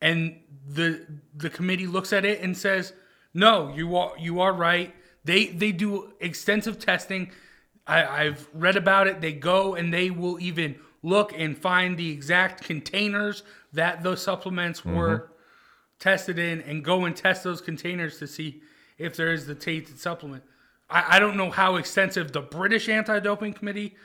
[0.00, 2.92] and the the committee looks at it and says,
[3.34, 7.30] "No, you are you are right." They they do extensive testing.
[7.86, 9.20] I, I've read about it.
[9.20, 14.80] They go and they will even look and find the exact containers that those supplements
[14.80, 14.96] mm-hmm.
[14.96, 15.30] were
[15.98, 18.62] tested in and go and test those containers to see
[18.98, 20.42] if there is the tainted supplement.
[20.90, 23.96] I, I don't know how extensive the British anti-doping committee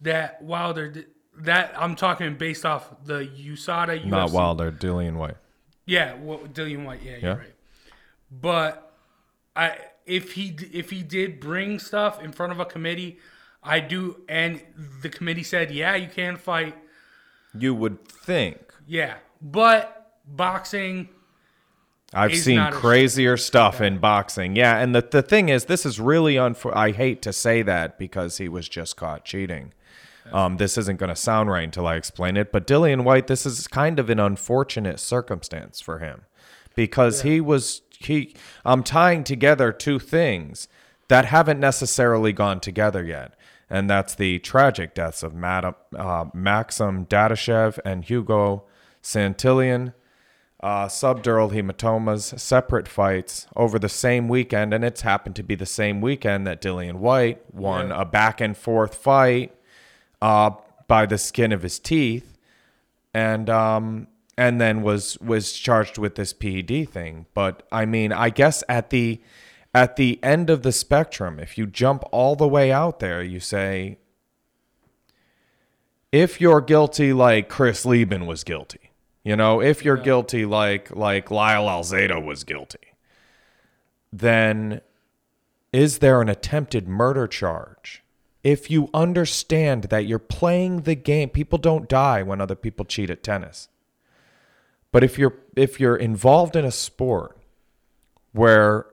[0.00, 1.06] that Wilder did,
[1.38, 4.04] that I'm talking based off the USADA.
[4.06, 5.36] Not Wilder, Dillian Whyte.
[5.86, 7.00] yeah, well, Dillian Whyte.
[7.02, 7.36] Yeah, you're Yeah.
[7.38, 7.54] right.
[8.30, 8.92] But
[9.56, 13.18] I, if he if he did bring stuff in front of a committee,
[13.62, 14.60] I do, and
[15.02, 16.76] the committee said, yeah, you can fight.
[17.56, 18.58] You would think.
[18.86, 21.08] Yeah, but boxing.
[22.14, 24.54] I've seen crazier stuff in boxing.
[24.54, 27.98] Yeah, and the the thing is, this is really unfor- I hate to say that
[27.98, 29.72] because he was just caught cheating.
[30.30, 33.44] Um, this isn't going to sound right until I explain it, but Dillian Whyte, this
[33.44, 36.22] is kind of an unfortunate circumstance for him
[36.74, 38.34] because he was he.
[38.64, 40.68] I'm tying together two things
[41.08, 43.34] that haven't necessarily gone together yet,
[43.68, 48.64] and that's the tragic deaths of Mad- uh, Maxim Dadashev and Hugo
[49.02, 49.92] Santillan
[50.62, 55.66] uh, subdural hematomas, separate fights over the same weekend, and it's happened to be the
[55.66, 59.52] same weekend that Dillian Whyte won a back and forth fight
[60.22, 60.50] uh,
[60.86, 62.38] by the skin of his teeth,
[63.12, 64.06] and um,
[64.38, 67.26] and then was was charged with this PED thing.
[67.34, 69.20] But I mean, I guess at the
[69.74, 73.40] at the end of the spectrum, if you jump all the way out there, you
[73.40, 73.98] say,
[76.12, 78.92] if you're guilty like Chris Leben was guilty,
[79.24, 82.94] you know, if you're guilty like like Lyle Alzado was guilty,
[84.12, 84.82] then
[85.72, 88.01] is there an attempted murder charge?
[88.42, 93.10] If you understand that you're playing the game, people don't die when other people cheat
[93.10, 93.68] at tennis.
[94.90, 97.38] But if you're if you're involved in a sport
[98.32, 98.86] where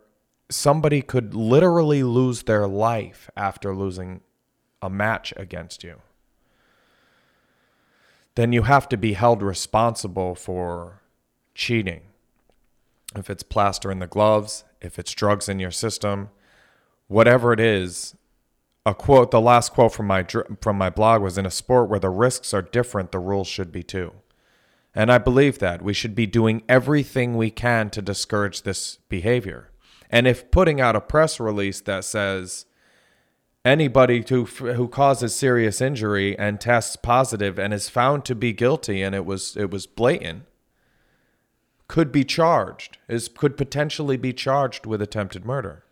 [0.49, 4.21] somebody could literally lose their life after losing
[4.81, 6.01] a match against you,
[8.35, 11.01] then you have to be held responsible for
[11.53, 12.01] cheating.
[13.15, 16.29] If it's plaster in the gloves, if it's drugs in your system,
[17.07, 18.15] whatever it is,
[18.85, 20.25] a quote the last quote from my
[20.61, 23.71] from my blog was in a sport where the risks are different, the rules should
[23.71, 24.13] be too.
[24.95, 29.69] And I believe that we should be doing everything we can to discourage this behavior.
[30.09, 32.65] And if putting out a press release that says
[33.63, 39.01] anybody who who causes serious injury and tests positive and is found to be guilty
[39.01, 40.43] and it was it was blatant
[41.87, 45.83] could be charged is could potentially be charged with attempted murder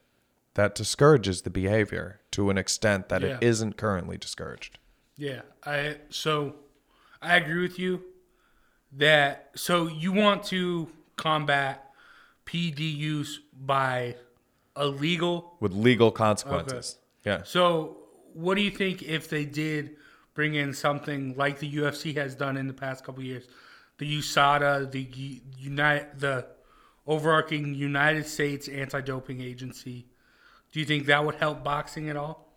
[0.54, 3.30] that discourages the behavior to an extent that Yeah.
[3.30, 4.78] it isn't currently discouraged
[5.18, 6.54] Yeah, I so
[7.20, 8.04] I agree with you
[8.92, 11.90] that so you want to combat
[12.46, 14.16] PD use by
[14.78, 15.58] illegal.
[15.60, 17.98] with legal consequences yeah So
[18.34, 19.96] what do you think if they did
[20.36, 23.48] bring in something like the UFC has done in the past couple years,
[23.98, 26.46] the USADA, the United, the
[27.08, 30.06] overarching United States Anti-Doping Agency?
[30.78, 32.54] Do you think that would help boxing at all?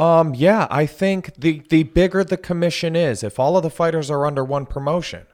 [0.00, 4.10] Um, yeah, I think the the bigger the commission is, if all of the fighters
[4.10, 5.26] are under one promotion,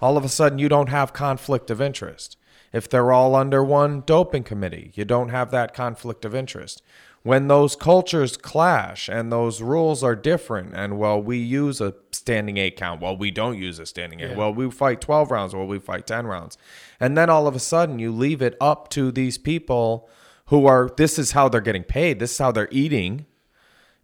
[0.00, 2.36] all of a sudden you don't have conflict of interest.
[2.72, 6.82] If they're all under one doping committee, you don't have that conflict of interest.
[7.22, 12.56] When those cultures clash and those rules are different, and well, we use a standing
[12.56, 14.30] eight count, well, we don't use a standing eight.
[14.30, 14.36] Yeah.
[14.36, 16.58] Well, we fight 12 rounds, well, we fight 10 rounds.
[16.98, 20.08] And then all of a sudden you leave it up to these people
[20.46, 23.26] who are, this is how they're getting paid, this is how they're eating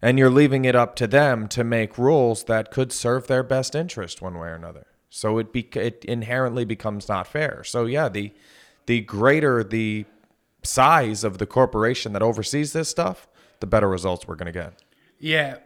[0.03, 3.73] and you're leaving it up to them to make rules that could serve their best
[3.73, 4.85] interest one way or another.
[5.09, 7.63] So it be, it inherently becomes not fair.
[7.63, 8.33] So yeah, the
[8.85, 10.03] the greater the
[10.61, 13.29] size of the corporation that oversees this stuff,
[13.61, 14.73] the better results we're going to get.
[15.19, 15.59] Yeah.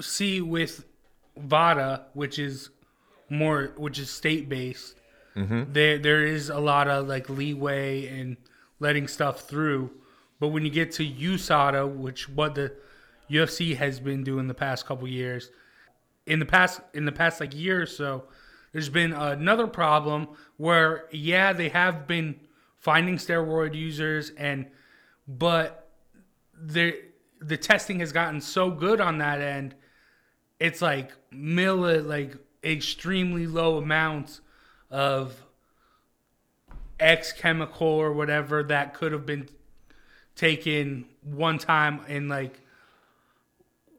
[0.00, 0.84] See, with
[1.36, 2.70] VADA, which is
[3.30, 4.96] more, which is state based,
[5.36, 5.72] mm-hmm.
[5.72, 8.36] there there is a lot of like leeway and
[8.80, 9.92] letting stuff through.
[10.38, 12.72] But when you get to USADA, which what the
[13.30, 15.50] UFC has been doing the past couple years,
[16.26, 18.24] in the past in the past like year or so,
[18.72, 22.38] there's been another problem where yeah they have been
[22.76, 24.66] finding steroid users and
[25.26, 25.88] but
[26.54, 26.94] the
[27.40, 29.74] the testing has gotten so good on that end
[30.60, 34.40] it's like milli like extremely low amounts
[34.90, 35.46] of
[36.98, 39.48] X chemical or whatever that could have been
[40.36, 42.60] taken one time in like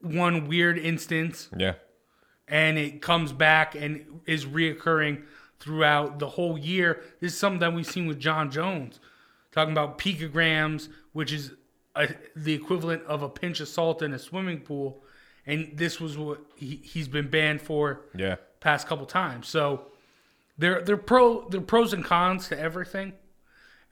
[0.01, 1.73] one weird instance Yeah.
[2.47, 5.23] and it comes back and is reoccurring
[5.59, 7.01] throughout the whole year.
[7.19, 8.99] This is something that we've seen with Jon Jones,
[9.51, 11.53] talking about picograms, which is
[11.95, 15.03] a, the equivalent of a pinch of salt in a swimming pool,
[15.47, 18.35] and this was what he, he's been banned for Yeah.
[18.59, 19.47] past couple times.
[19.47, 19.87] So
[20.59, 23.13] there there pro there pros and cons to everything.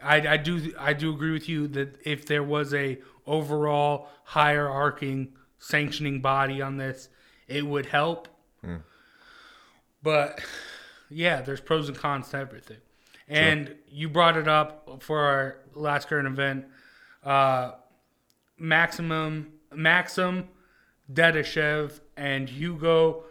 [0.01, 5.33] I, I do I do agree with you that if there was a overall hierarching
[5.57, 7.09] sanctioning body on this,
[7.47, 8.27] it would help.
[10.03, 10.39] But
[11.09, 12.77] yeah, there's pros and cons to everything.
[13.27, 16.65] And you brought it up for our last current event.
[17.23, 17.71] Uh,
[18.59, 20.47] Maximum Maxim
[21.11, 23.23] Dadashev and Hugo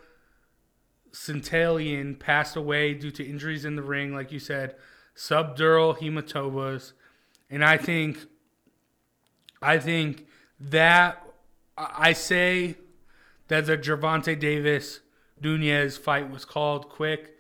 [1.13, 4.75] Santillan passed away due to injuries in the ring, like you said,
[5.17, 6.93] subdural hematomas,
[7.51, 8.19] and I think,
[9.63, 10.27] I think
[10.59, 11.25] that
[11.77, 12.77] I say
[13.49, 15.01] that the Gervonta Davis
[15.41, 17.37] Nunez fight was called quick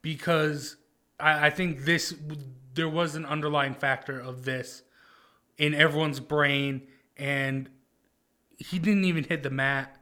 [0.00, 0.76] because
[1.18, 2.14] I, I think this
[2.74, 4.82] there was an underlying factor of this
[5.58, 6.82] in everyone's brain,
[7.16, 7.68] and
[8.56, 9.96] he didn't even hit the mat.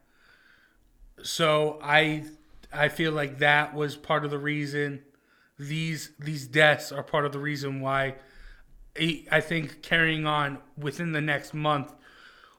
[1.22, 2.24] So I
[2.72, 5.02] I feel like that was part of the reason
[5.60, 8.14] these these deaths are part of the reason why
[8.98, 11.92] I I think carrying on within the next month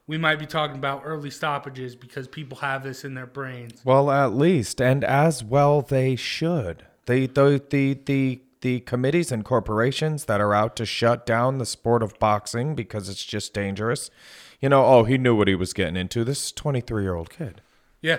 [0.06, 3.80] we might be talking about early stoppages because people have this in their brains.
[3.84, 6.84] Well, at least, and as well they should.
[7.06, 11.66] The the the the the committees and corporations that are out to shut down the
[11.66, 14.10] sport of boxing because it's just dangerous.
[14.60, 16.24] You know, oh, he knew what he was getting into.
[16.24, 17.60] This is twenty three year old kid.
[18.00, 18.18] Yeah.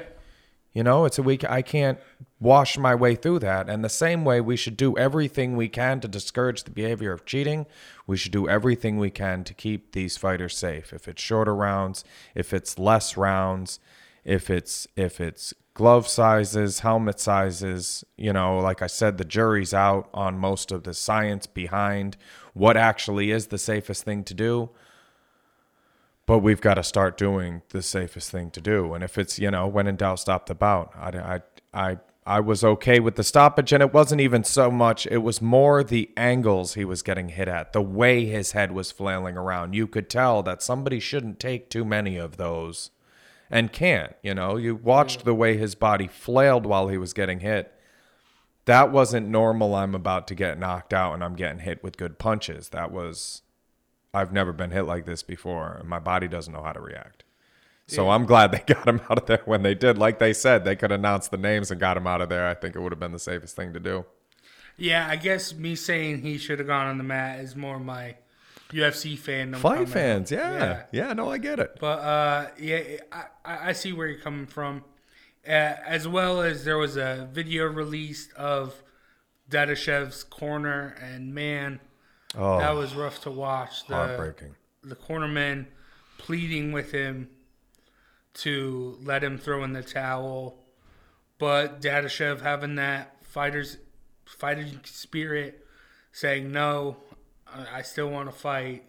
[0.74, 1.48] You know, it's a week.
[1.48, 2.00] I can't
[2.40, 3.70] wash my way through that.
[3.70, 7.26] And the same way, we should do everything we can to discourage the behavior of
[7.26, 7.68] cheating.
[8.08, 10.92] We should do everything we can to keep these fighters safe.
[10.92, 13.80] If it's shorter rounds, if it's less rounds,
[14.26, 19.74] if it's if it's glove sizes, helmet sizes, you know, like I said, the jury's
[19.74, 22.18] out on most of the science behind
[22.54, 24.70] what actually is the safest thing to do
[26.26, 28.94] but we've got to start doing the safest thing to do.
[28.94, 30.94] And if it's, you know, when in doubt, stop the bout.
[30.96, 31.42] I, I,
[31.74, 35.42] I, I was okay with the stoppage, and it wasn't even so much, it was
[35.42, 39.74] more the angles he was getting hit at, the way his head was flailing around.
[39.74, 42.92] You could tell that somebody shouldn't take too many of those
[43.52, 44.56] and can't, you know.
[44.56, 47.74] You watched the way his body flailed while he was getting hit.
[48.66, 49.76] That wasn't normal.
[49.76, 52.70] I'm about to get knocked out and I'm getting hit with good punches.
[52.70, 53.42] That was
[54.14, 57.24] I've never been hit like this before, and my body doesn't know how to react.
[57.88, 59.98] So I'm glad they got him out of there when they did.
[59.98, 62.48] Like they said, they could announce the names and got him out of there.
[62.48, 64.06] I think it would have been the safest thing to do.
[64.78, 68.16] Yeah, I guess me saying he should have gone on the mat is more my
[68.72, 69.58] UFC fandom.
[69.58, 70.84] Fight fans, yeah.
[70.92, 71.78] yeah, no, I get it.
[71.80, 74.84] But uh, yeah, I, I I see where you're coming from.
[75.46, 78.82] Uh, as well as there was a video released of
[79.50, 81.82] Dadashev's corner, and man,
[82.38, 83.86] Oh, that was rough to watch.
[83.88, 84.56] The, heartbreaking.
[84.84, 85.68] The cornerman
[86.18, 87.30] pleading with him
[88.36, 90.58] to let him throw in the towel,
[91.38, 93.78] but Dadashev having that fighter's
[94.26, 95.66] fighting spirit,
[96.12, 96.98] saying no,
[97.48, 98.84] I I still want to fight.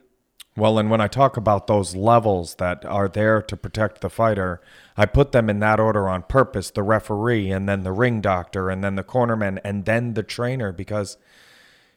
[0.57, 4.61] Well, and when I talk about those levels that are there to protect the fighter,
[4.97, 8.71] I put them in that order on purpose the referee, and then the ring doctor,
[8.71, 11.17] and then the cornerman, and then the trainer, because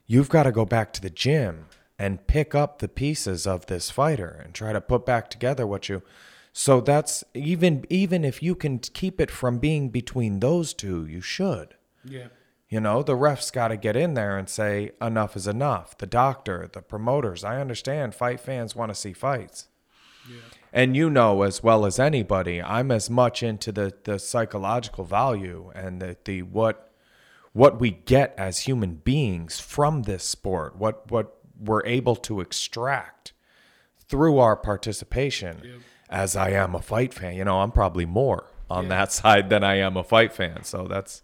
[0.08, 1.66] you've got to go back to the gym
[2.00, 5.90] and pick up the pieces of this fighter and try to put back together what
[5.90, 6.02] you.
[6.54, 11.22] So that's even even if you can keep it from being between those two, you
[11.22, 11.76] should.
[12.04, 12.28] Yeah.
[12.70, 15.98] You know, the ref's got to get in there and say, enough is enough.
[15.98, 19.68] The doctor, the promoters, I understand fight fans want to see fights.
[20.30, 20.40] yeah.
[20.74, 25.72] And you know as well as anybody, I'm as much into the, the psychological value
[25.74, 26.87] and the, the what
[27.54, 30.76] what we get as human beings from this sport.
[30.76, 33.34] What what we're able to extract
[34.08, 37.36] through our participation as I am a fight fan.
[37.36, 40.64] You know, I'm probably more on that side than I am a fight fan.
[40.64, 41.24] So that's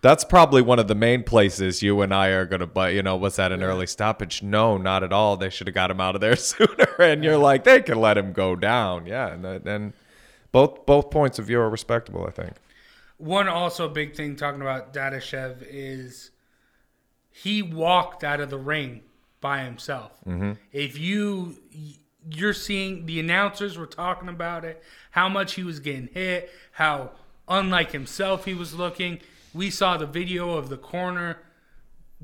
[0.00, 2.90] that's probably one of the main places you and I are going to buy.
[2.90, 4.42] You know, was that an early stoppage?
[4.42, 5.36] No, not at all.
[5.36, 6.94] They should have got him out of there sooner.
[6.98, 9.06] And you're like, they can let him go down.
[9.06, 9.94] Yeah, and then
[10.52, 12.24] both both points of view are respectable.
[12.26, 12.52] I think.
[13.18, 16.30] One also big thing talking about Dadashev is
[17.30, 19.02] he walked out of the ring
[19.40, 20.12] by himself.
[20.26, 20.52] Mm-hmm.
[20.72, 21.56] If you
[22.30, 27.10] you're seeing the announcers were talking about it, how much he was getting hit, how
[27.48, 29.20] unlike himself he was looking.
[29.54, 31.38] We saw the video of the corner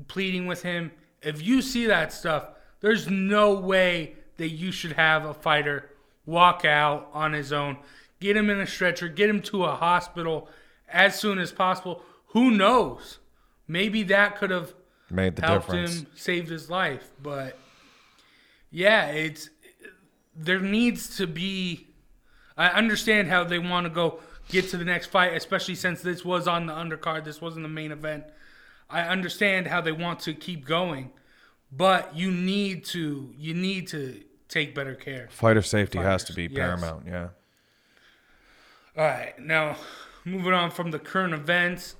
[0.07, 0.91] pleading with him.
[1.21, 2.49] If you see that stuff,
[2.81, 5.89] there's no way that you should have a fighter
[6.25, 7.77] walk out on his own,
[8.19, 10.49] get him in a stretcher, get him to a hospital
[10.89, 12.01] as soon as possible.
[12.27, 13.19] Who knows?
[13.67, 14.73] Maybe that could have
[15.09, 15.99] Made the helped difference.
[15.99, 17.11] him, saved his life.
[17.21, 17.57] But
[18.71, 19.49] yeah, it's
[20.35, 21.87] there needs to be.
[22.57, 24.19] I understand how they want to go
[24.49, 27.23] get to the next fight, especially since this was on the undercard.
[27.25, 28.23] This wasn't the main event.
[28.89, 31.11] I understand how they want to keep going,
[31.71, 35.27] but you need to you need to take better care.
[35.31, 36.59] Fighter safety has to Fighters, be yes.
[36.59, 37.05] paramount.
[37.07, 37.27] Yeah.
[38.97, 39.75] All right, now
[40.25, 41.95] moving on from the current events,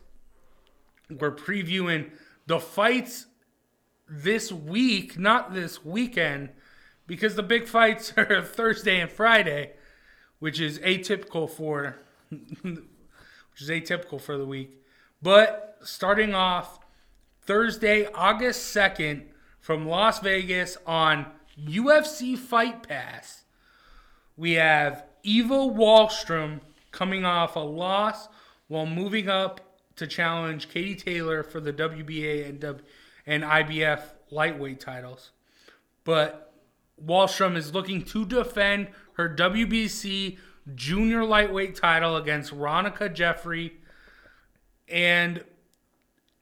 [1.10, 2.10] we're previewing
[2.48, 3.28] the fights
[4.10, 6.50] this week, not this weekend,
[7.08, 9.74] because the big fights are Thursday and Friday,
[10.40, 12.00] which is atypical for
[12.30, 14.82] which is atypical for the week.
[15.22, 16.80] But starting off
[17.42, 19.24] Thursday, August 2nd
[19.60, 21.28] from Las Vegas on
[21.60, 23.44] UFC Fight Pass.
[24.36, 26.60] We have Eva Wahlstrom
[26.96, 28.30] coming off a loss
[28.68, 29.60] while moving up
[29.98, 32.84] to challenge Katie Taylor for the WBA and, w-
[33.26, 35.32] and IBF lightweight titles.
[36.06, 36.54] But
[37.04, 40.38] Wahlstrom is looking to defend her WBC
[40.74, 43.74] junior lightweight title against Ronica Jeffrey.
[44.88, 45.44] And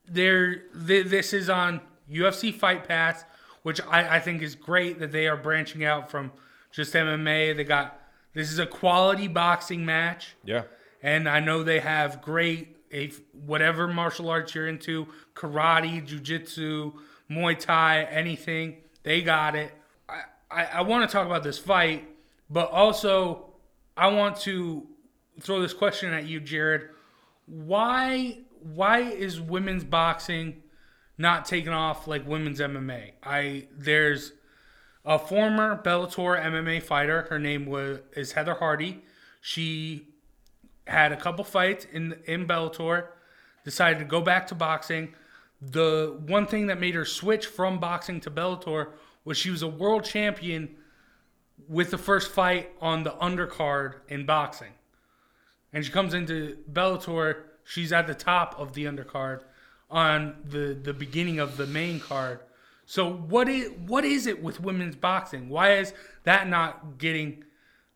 [0.07, 1.81] there, th- this is on
[2.11, 3.25] UFC Fight Pass,
[3.63, 6.31] which I, I think is great that they are branching out from
[6.71, 7.55] just MMA.
[7.55, 7.99] They got
[8.33, 10.63] this is a quality boxing match, Yeah.
[11.01, 16.93] and I know they have great if whatever martial arts you're into, karate, jujitsu,
[17.29, 18.77] Muay Thai, anything.
[19.03, 19.71] They got it.
[20.07, 20.21] I,
[20.51, 22.07] I, I want to talk about this fight,
[22.49, 23.53] but also
[23.97, 24.85] I want to
[25.41, 26.89] throw this question at you, Jared.
[27.47, 30.61] Why why is women's boxing
[31.17, 33.11] not taking off like women's MMA?
[33.23, 34.31] I there's
[35.05, 37.23] a former Bellator MMA fighter.
[37.29, 39.03] Her name was is Heather Hardy.
[39.41, 40.07] She
[40.87, 43.07] had a couple fights in in Bellator,
[43.63, 45.13] decided to go back to boxing.
[45.61, 48.91] The one thing that made her switch from boxing to Bellator
[49.25, 50.75] was she was a world champion
[51.67, 54.73] with the first fight on the undercard in boxing.
[55.71, 59.41] And she comes into Bellator, she's at the top of the undercard
[59.89, 62.39] on the the beginning of the main card.
[62.85, 65.49] So what is what is it with women's boxing?
[65.49, 67.43] Why is that not getting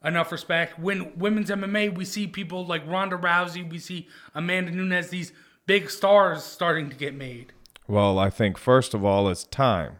[0.04, 0.80] enough respect?
[0.80, 5.34] When women's MMA, we see people like Ronda Rousey, we see Amanda Nunes, these
[5.66, 7.54] big stars starting to get made.
[7.88, 9.98] Well, I think first of all, it's time.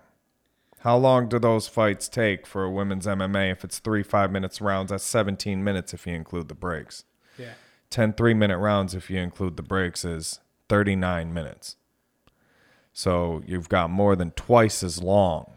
[0.80, 3.52] How long do those fights take for a women's MMA?
[3.52, 7.04] If it's three five minutes rounds, that's 17 minutes if you include the breaks.
[7.38, 7.54] Yeah.
[7.90, 11.76] 10 three minute rounds, if you include the breaks, is 39 minutes.
[12.98, 15.52] So you've got more than twice as long.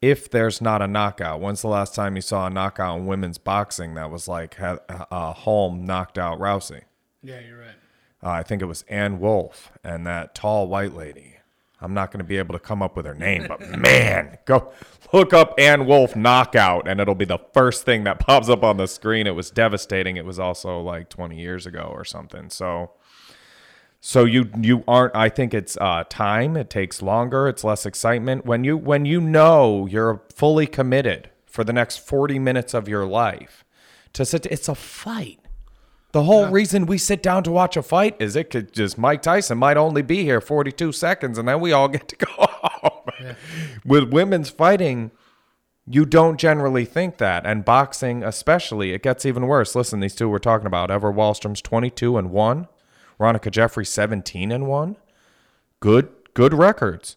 [0.00, 3.36] If there's not a knockout, when's the last time you saw a knockout in women's
[3.36, 4.78] boxing that was like uh,
[5.34, 6.84] Holm knocked out Rousey?
[7.22, 7.76] Yeah, you're right.
[8.22, 11.36] Uh, I think it was Ann Wolfe and that tall white lady.
[11.82, 14.72] I'm not going to be able to come up with her name, but man, go
[15.12, 18.78] look up Ann Wolfe knockout, and it'll be the first thing that pops up on
[18.78, 19.26] the screen.
[19.26, 20.16] It was devastating.
[20.16, 22.48] It was also like 20 years ago or something.
[22.48, 22.92] So,
[24.06, 25.16] so you you aren't.
[25.16, 26.58] I think it's uh, time.
[26.58, 27.48] It takes longer.
[27.48, 32.38] It's less excitement when you when you know you're fully committed for the next 40
[32.38, 33.64] minutes of your life
[34.12, 34.44] to sit.
[34.44, 35.40] It's a fight.
[36.12, 39.22] The whole reason we sit down to watch a fight is it could just Mike
[39.22, 43.36] Tyson might only be here 42 seconds and then we all get to go home.
[43.86, 45.12] With women's fighting,
[45.86, 47.46] you don't generally think that.
[47.46, 49.74] And boxing, especially, it gets even worse.
[49.74, 50.90] Listen, these two we're talking about.
[50.90, 52.68] Eva Wahlstrom's 22 and 1,
[53.18, 54.96] Ronica Jeffrey 17 and 1.
[55.80, 57.16] Good, good records.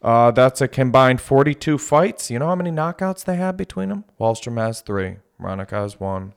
[0.00, 2.30] Uh, that's a combined 42 fights.
[2.30, 4.04] You know how many knockouts they have between them?
[4.20, 5.16] Wahlstrom has three.
[5.40, 6.34] Ronica has one.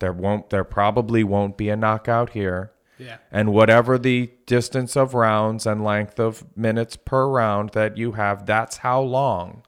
[0.00, 2.72] There won't there probably won't be a knockout here.
[2.98, 3.18] Yeah.
[3.30, 8.46] And whatever the distance of rounds and length of minutes per round that you have,
[8.46, 9.62] that's how long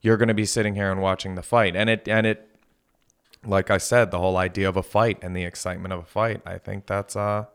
[0.00, 1.76] you're going to be sitting here and watching the fight.
[1.76, 2.46] And it and it
[3.44, 6.42] like I said, the whole idea of a fight and the excitement of a fight,
[6.44, 7.46] I think that's uh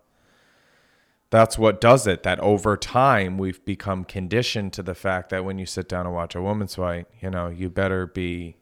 [1.36, 2.24] that's what does it.
[2.24, 6.16] That over time we've become conditioned to the fact that when you sit down and
[6.16, 8.56] watch a woman's fight, you know, you better be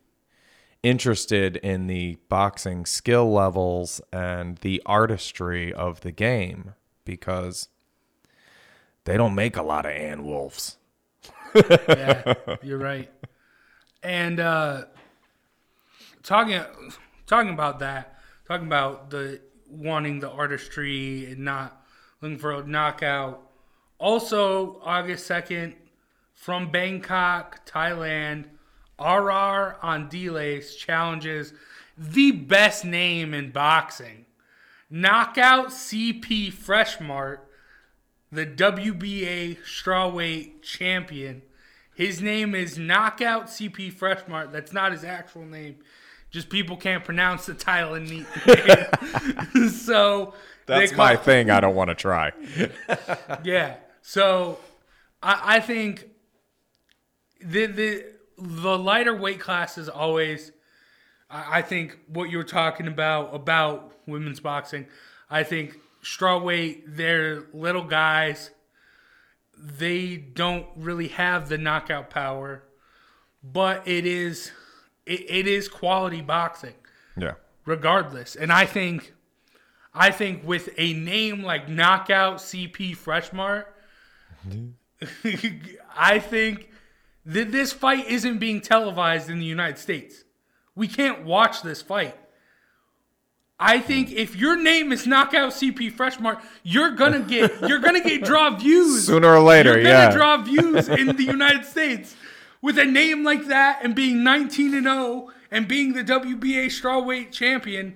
[0.81, 6.73] interested in the boxing skill levels and the artistry of the game
[7.05, 7.69] because
[9.05, 10.77] they don't make a lot of Ann Wolves.
[11.53, 13.11] yeah, you're right.
[14.01, 14.85] And uh,
[16.23, 16.59] talking
[17.27, 18.17] talking about that,
[18.47, 21.82] talking about the wanting the artistry and not
[22.23, 23.41] looking for a knockout.
[23.99, 25.75] Also, August second,
[26.33, 28.45] from Bangkok, Thailand,
[28.97, 31.53] RR on Delays challenges
[31.97, 34.25] the best name in boxing.
[34.89, 37.39] Knockout CP Freshmart,
[38.31, 41.41] the WBA strawweight champion.
[41.93, 44.51] His name is Knockout CP Freshmart.
[44.51, 45.77] That's not his actual name.
[46.31, 49.69] Just people can't pronounce the Thailand name.
[49.69, 50.33] so
[50.65, 51.49] That's they my thing.
[51.49, 52.31] I don't want to try.
[53.43, 53.75] yeah.
[54.01, 54.59] So
[55.21, 56.05] I, I think
[57.41, 58.05] the the
[58.37, 60.51] the lighter weight class is always
[61.29, 64.87] I, I think what you were talking about about women's boxing.
[65.29, 68.51] I think strawweight, they're little guys.
[69.57, 72.63] They don't really have the knockout power,
[73.43, 74.51] but it is
[75.05, 76.73] it, it is quality boxing
[77.17, 77.33] Yeah.
[77.65, 78.35] regardless.
[78.35, 79.13] And I think,
[79.93, 83.65] I think with a name like Knockout CP Freshmart,
[85.95, 86.69] I think
[87.25, 90.23] that this fight isn't being televised in the United States.
[90.75, 92.17] We can't watch this fight.
[93.59, 98.23] I think if your name is Knockout CP Freshmart, you're gonna get you're gonna get
[98.23, 100.11] draw views Sooner or later, you're gonna yeah.
[100.11, 102.15] draw views in the United States
[102.61, 107.31] with a name like that and being 19 and 0 and being the WBA strawweight
[107.31, 107.95] champion.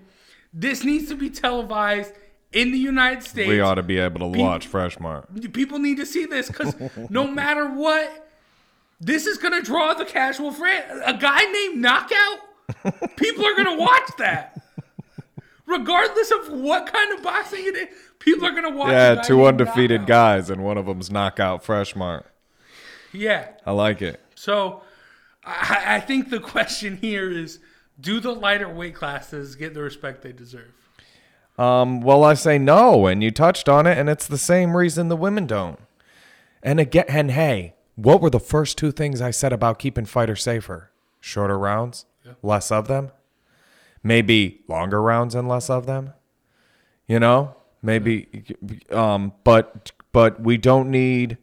[0.60, 2.14] This needs to be televised
[2.52, 3.48] in the United States.
[3.48, 5.54] we ought to be able to Pe- watch Freshmart.
[5.54, 6.74] People need to see this because
[7.12, 8.28] no matter what,
[9.00, 10.84] this is gonna draw the casual fan.
[11.06, 12.40] A guy named Knockout.
[13.18, 14.60] People are gonna watch that.
[15.68, 17.88] Regardless of what kind of boxing it is,
[18.18, 18.90] people are gonna watch.
[18.92, 20.08] Yeah, two undefeated Knockout.
[20.08, 22.24] guys, and one of them's knockout Freshmart.
[23.14, 23.50] Yeah.
[23.66, 24.20] I like it.
[24.34, 24.82] So
[25.46, 27.60] I, I think the question here is
[28.00, 30.74] do the lighter weight classes get the respect they deserve?
[31.58, 35.08] Um, well, I say no, and you touched on it, and it's the same reason
[35.08, 35.80] the women don't.
[36.62, 40.44] And again, and hey, what were the first two things I said about keeping fighters
[40.44, 40.92] safer?
[41.20, 42.06] Shorter rounds,
[42.44, 43.12] less of them.
[44.04, 46.14] Maybe longer rounds and less of them.
[47.08, 48.46] You know, maybe.
[48.92, 51.38] Um, but but we don't need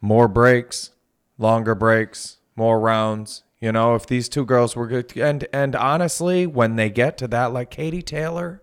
[0.00, 0.90] more breaks,
[1.38, 3.43] longer breaks, more rounds.
[3.64, 7.28] You know, if these two girls were good, and and honestly, when they get to
[7.28, 8.60] that, like Katie Taylor,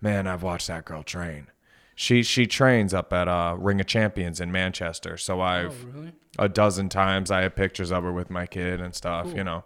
[0.00, 1.46] man, I've watched that girl train.
[1.94, 5.16] She she trains up at uh, Ring of Champions in Manchester.
[5.16, 6.10] So I've really?
[6.40, 9.32] a dozen times I have pictures of her with my kid and stuff.
[9.32, 9.64] You know,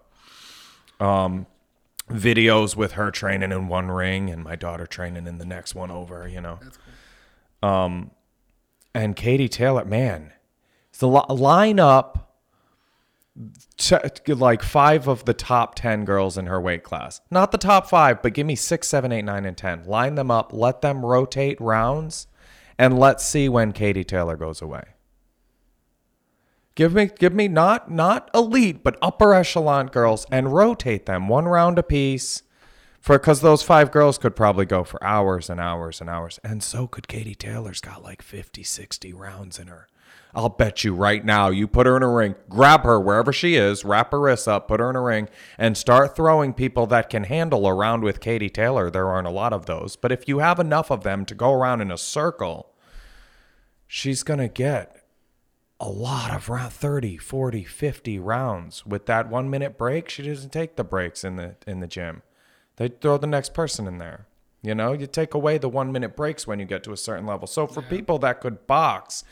[1.01, 1.47] um,
[2.11, 5.91] videos with her training in one ring and my daughter training in the next one
[5.91, 6.29] over.
[6.29, 6.59] You know,
[7.63, 7.71] cool.
[7.71, 8.11] um,
[8.93, 10.35] and Katie Taylor, man,
[10.99, 12.27] the li- lineup.
[13.77, 17.21] T- like five of the top 10 girls in her weight class.
[17.31, 19.85] Not the top five, but give me six, seven, eight, nine, and 10.
[19.85, 22.27] Line them up, let them rotate rounds,
[22.79, 24.83] and let's see when Katie Taylor goes away.
[26.75, 31.47] Give me, give me not not elite, but upper echelon girls, and rotate them one
[31.47, 32.43] round apiece.
[33.01, 36.63] For because those five girls could probably go for hours and hours and hours, and
[36.63, 39.89] so could Katie Taylor's got like 50, 60 rounds in her.
[40.35, 43.57] I'll bet you right now, you put her in a ring, grab her wherever she
[43.57, 45.29] is, wrap her wrists up, put her in a ring,
[45.59, 48.91] and start throwing people that can handle around with Katie Taylor.
[48.91, 51.53] There aren't a lot of those, but if you have enough of them to go
[51.53, 52.75] around in a circle,
[53.87, 55.01] she's going to get
[55.81, 58.85] a lot of round 30 40 50 rounds.
[58.85, 62.23] With that one minute break she doesn't take the breaks in the in the gym.
[62.77, 64.27] They throw the next person in there.
[64.63, 67.27] You know you take away the one minute breaks when you get to a certain
[67.27, 67.47] level.
[67.47, 69.25] So for people that could box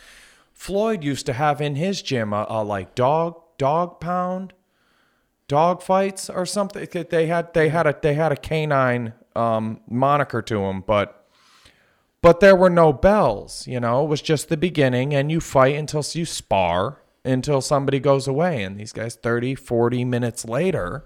[0.59, 4.53] floyd used to have in his gym a, a like dog dog pound
[5.47, 10.43] dog fights or something they had they had a they had a canine um, moniker
[10.43, 11.19] to them but
[12.21, 14.05] but there were no bells, you know.
[14.05, 18.63] It was just the beginning, and you fight until you spar until somebody goes away.
[18.63, 21.05] And these guys, 30, 40 minutes later,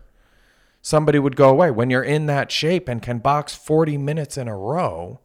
[0.80, 1.70] somebody would go away.
[1.70, 5.20] When you're in that shape and can box 40 minutes in a row,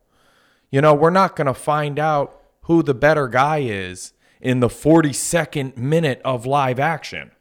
[0.69, 4.11] You know, we're not going to find out who the better guy is
[4.41, 7.31] in the 42nd minute of live action.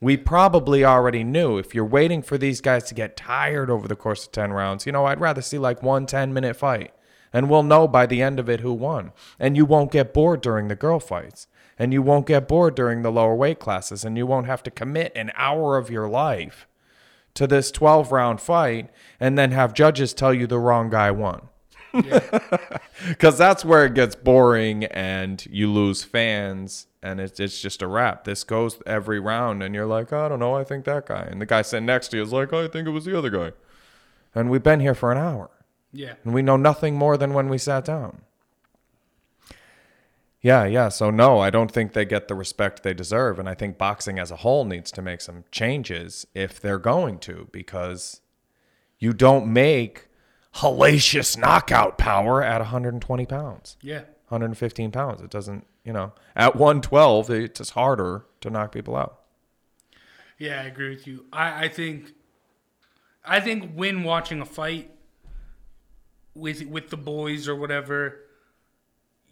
[0.00, 1.58] We probably already knew.
[1.58, 4.86] If you're waiting for these guys to get tired over the course of 10 rounds,
[4.86, 6.92] you know, I'd rather see like one 10 minute fight.
[7.32, 9.12] And we'll know by the end of it who won.
[9.38, 11.46] And you won't get bored during the girl fights.
[11.78, 14.04] And you won't get bored during the lower weight classes.
[14.04, 16.66] And you won't have to commit an hour of your life
[17.34, 18.90] to this 12 round fight
[19.20, 21.48] and then have judges tell you the wrong guy won.
[23.08, 27.86] Because that's where it gets boring and you lose fans and it's, it's just a
[27.86, 28.24] wrap.
[28.24, 31.22] This goes every round and you're like, I don't know, I think that guy.
[31.30, 33.30] And the guy sitting next to you is like, I think it was the other
[33.30, 33.52] guy.
[34.34, 35.50] And we've been here for an hour
[35.92, 36.14] Yeah.
[36.24, 38.20] and we know nothing more than when we sat down.
[40.42, 40.88] Yeah, yeah.
[40.88, 44.18] So no, I don't think they get the respect they deserve, and I think boxing
[44.18, 48.20] as a whole needs to make some changes if they're going to, because
[48.98, 50.08] you don't make
[50.56, 54.02] hellacious knockout power at 120 pounds, Yeah.
[54.28, 55.22] 115 pounds.
[55.22, 59.20] It doesn't, you know, at 112, it's just harder to knock people out.
[60.38, 61.26] Yeah, I agree with you.
[61.32, 62.12] I, I think
[63.24, 64.90] I think when watching a fight
[66.34, 68.20] with with the boys or whatever,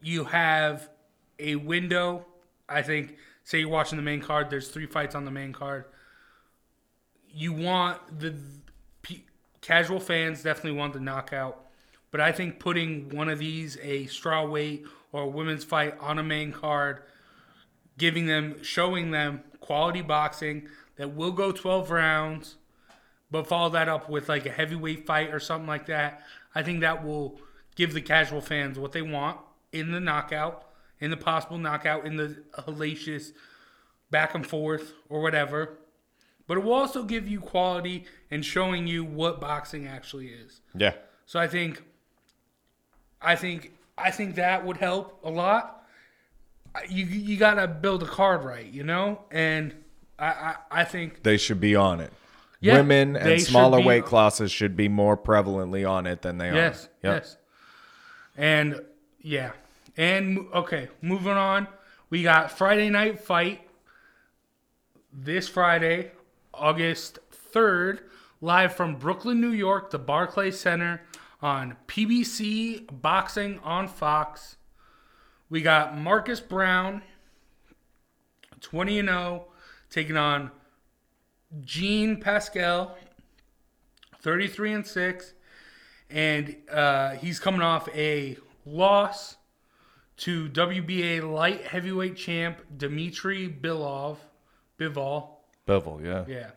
[0.03, 0.91] you have
[1.39, 2.27] a window.
[2.69, 5.87] I think say you're watching the main card, there's three fights on the main card.
[7.31, 8.35] You want the
[9.61, 11.65] casual fans definitely want the knockout,
[12.11, 16.19] but I think putting one of these a straw weight or a women's fight on
[16.19, 17.03] a main card
[17.99, 22.57] giving them, showing them quality boxing that will go 12 rounds,
[23.31, 26.23] but follow that up with like a heavyweight fight or something like that.
[26.55, 27.41] I think that will
[27.75, 29.39] give the casual fans what they want
[29.73, 30.65] in the knockout,
[31.01, 33.33] in the possible knockout, in the hellacious
[34.11, 35.79] back and forth or whatever.
[36.49, 40.61] But it will also give you quality and showing you what boxing actually is.
[40.75, 40.95] Yeah.
[41.27, 41.85] So I think,
[43.23, 45.87] I think, I think that would help a lot.
[46.89, 49.75] You you gotta build a card right, you know, and
[50.19, 52.13] I I, I think They should be on it.
[52.61, 56.87] Yeah, Women and smaller weight classes should be more prevalently on it than they yes
[57.03, 57.11] are.
[57.11, 57.23] Yep.
[57.23, 57.37] yes,
[58.37, 58.81] and
[59.21, 59.53] yeah,
[59.97, 61.69] and okay, moving on,
[62.11, 63.61] we got Friday night fight
[65.13, 66.13] this Friday,
[66.59, 68.01] August third,
[68.41, 71.03] live from Brooklyn, New York, the Barclay Center
[71.41, 74.57] on PBC Boxing on Fox.
[75.49, 77.03] We got Marcus Browne,
[78.61, 79.47] 20 and 0,
[79.91, 80.51] taking on
[81.63, 82.97] Jean Pascal,
[84.21, 85.33] 33 and 6.
[86.11, 88.37] And uh, he's coming off a
[88.67, 89.37] loss
[90.19, 94.17] to WBA light heavyweight champ Dmitry Bilov.
[94.79, 95.38] Bivol.
[95.69, 96.25] Bevel, yeah.
[96.27, 96.51] Yeah.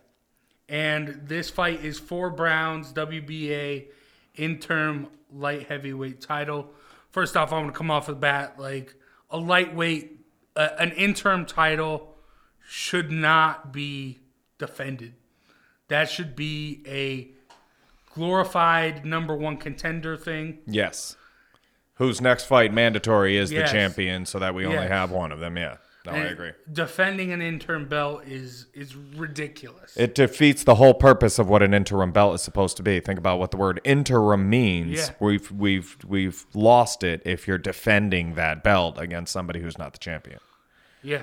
[0.69, 3.87] And this fight is for Browne's WBA
[4.35, 6.71] interim light heavyweight title.
[7.11, 8.95] First off, I'm going to come off the bat like
[9.29, 10.17] a lightweight,
[10.55, 12.15] uh, an interim title
[12.65, 14.21] should not be
[14.57, 15.13] defended.
[15.89, 17.31] That should be a
[18.13, 20.59] glorified number one contender thing.
[20.65, 21.17] Yes.
[21.95, 23.69] Whose next fight mandatory is Yes.
[23.69, 24.89] the champion, so that we only Yes.
[24.89, 25.57] have one of them.
[25.57, 25.77] Yeah.
[26.05, 26.51] No, I agree.
[26.71, 29.95] Defending an interim belt is is ridiculous.
[29.95, 32.99] It defeats the whole purpose of what an interim belt is supposed to be.
[32.99, 34.97] Think about what the word interim means.
[34.97, 35.09] Yeah.
[35.19, 39.99] We've we've we've lost it if you're defending that belt against somebody who's not the
[39.99, 40.39] champion.
[41.03, 41.21] yeah.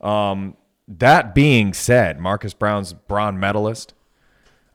[0.00, 0.56] Um
[0.88, 3.92] That being said, Marcus Browne's bronze medalist,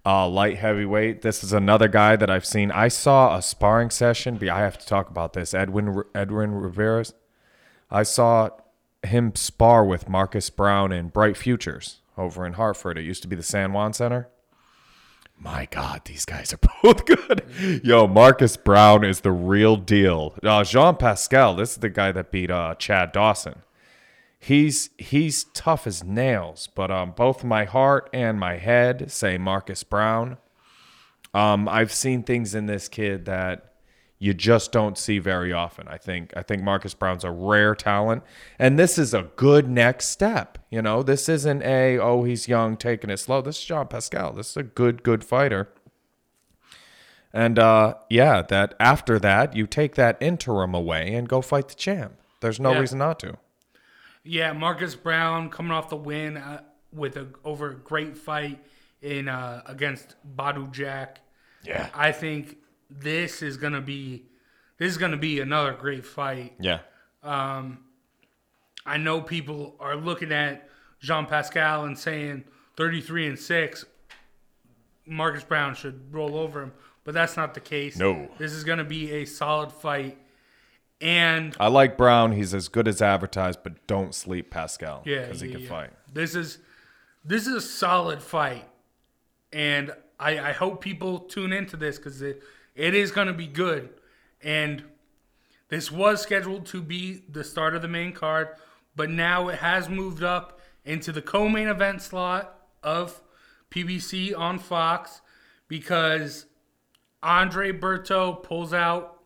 [0.06, 1.22] uh, light heavyweight.
[1.24, 2.72] This is another guy that I've seen.
[2.72, 4.38] I saw a sparring session.
[4.48, 5.54] I have to talk about this.
[5.56, 7.14] Edwin Edwin Rivera's.
[7.92, 8.50] I saw
[9.04, 12.98] him spar with Marcus Browne in Bright Futures over in Hartford.
[12.98, 14.30] It used to be the San Juan Center.
[15.38, 17.82] My God, these guys are both good.
[17.84, 20.36] Yo, Marcus Browne is the real deal.
[20.44, 23.62] Uh, Jean Pascal, this is the guy that beat uh, Chad Dawson
[24.40, 26.70] he's he's tough as nails.
[26.74, 30.38] But um, both my heart and my head say Marcus Browne.
[31.34, 33.69] Um, I've seen things in this kid that
[34.22, 35.88] you just don't see very often.
[35.88, 38.24] I think I think Marcus Browne's a rare talent,
[38.60, 40.58] and this is a good next step.
[40.70, 43.42] You know, this isn't a oh he's young taking it slow.
[43.42, 44.34] This is John Pascal.
[44.34, 45.70] This is a good good fighter.
[47.32, 51.76] And uh, yeah, that after that you take that interim away and go fight the
[51.76, 52.14] champ.
[52.42, 52.80] There's no Yeah.
[52.80, 53.38] reason not to.
[54.24, 56.62] Yeah, Marcus Browne coming off the win uh,
[56.92, 58.60] with a over a great fight
[59.02, 61.20] in uh, against Badu Jack.
[61.64, 61.90] Yeah.
[61.94, 62.58] I think
[62.90, 64.26] this is gonna be
[64.78, 66.56] this is gonna be another great fight.
[66.60, 66.80] Yeah.
[67.24, 67.80] Um,
[68.86, 70.70] I know people are looking at
[71.00, 72.46] Jean Pascal and saying
[72.78, 73.86] 33 and six.
[75.06, 76.72] Marcus Browne should roll over him,
[77.04, 77.98] but that's not the case.
[77.98, 78.30] No.
[78.38, 80.18] This is going to be a solid fight.
[81.02, 82.34] And I like Browne.
[82.34, 85.70] He's as good as advertised, but don't sleep Pascal yeah, because he yeah, can yeah.
[85.70, 85.90] fight.
[86.14, 86.60] This is
[87.24, 88.68] this is a solid fight,
[89.54, 92.44] and I, I hope people tune into this because it
[92.80, 93.90] it is going to be good.
[94.42, 94.86] And
[95.68, 98.48] this was scheduled to be the start of the main card,
[98.96, 103.22] but now it has moved up into the co-main event slot of
[103.70, 105.20] PBC on Fox
[105.68, 106.46] because
[107.22, 109.20] Andre Berto pulls out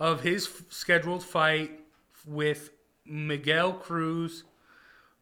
[0.00, 1.80] of his scheduled fight
[2.26, 2.70] with
[3.06, 4.42] Miguel Cruz,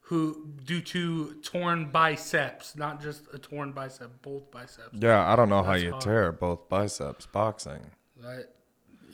[0.07, 4.90] who due to torn biceps, not just a torn bicep, both biceps.
[4.92, 6.02] Yeah, I don't know how you hard.
[6.02, 7.90] tear both biceps boxing.
[8.22, 8.50] That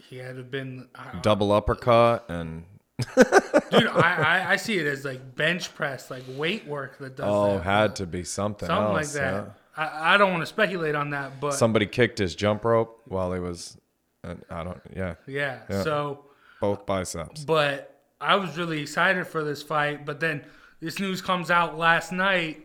[0.09, 0.89] he had to have been.
[1.23, 2.65] Double uppercut and
[3.17, 7.25] dude, I, I I see it as like bench press, like weight work that does.
[7.25, 7.27] That.
[7.27, 7.65] Oh, that.
[7.65, 9.33] had to be something, something like that.
[9.35, 9.45] yeah.
[9.75, 13.33] I, I don't want to speculate on that, but Somebody kicked his jump rope while
[13.33, 13.79] he was.
[14.23, 14.79] I don't.
[14.95, 15.83] Yeah, yeah, Yeah.
[15.83, 16.27] So,
[16.61, 17.45] both biceps.
[17.45, 20.45] but I was really excited for this fight, but then
[20.83, 22.61] this news comes out last night,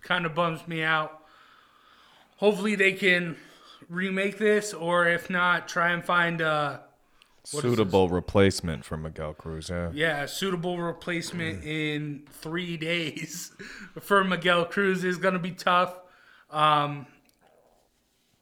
[0.00, 1.24] kind of bums me out.
[2.36, 3.36] Hopefully they can
[3.88, 6.82] remake this, or if not, try and find a
[7.44, 9.68] Suitable replacement for Miguel Cruz.
[9.68, 9.90] Yeah.
[9.92, 13.50] yeah a suitable replacement in three days
[14.00, 15.98] for Miguel Cruz is going to be tough.
[16.52, 17.06] Um,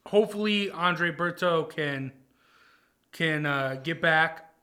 [0.05, 2.11] hopefully Andre Berto can
[3.11, 4.53] can uh, get back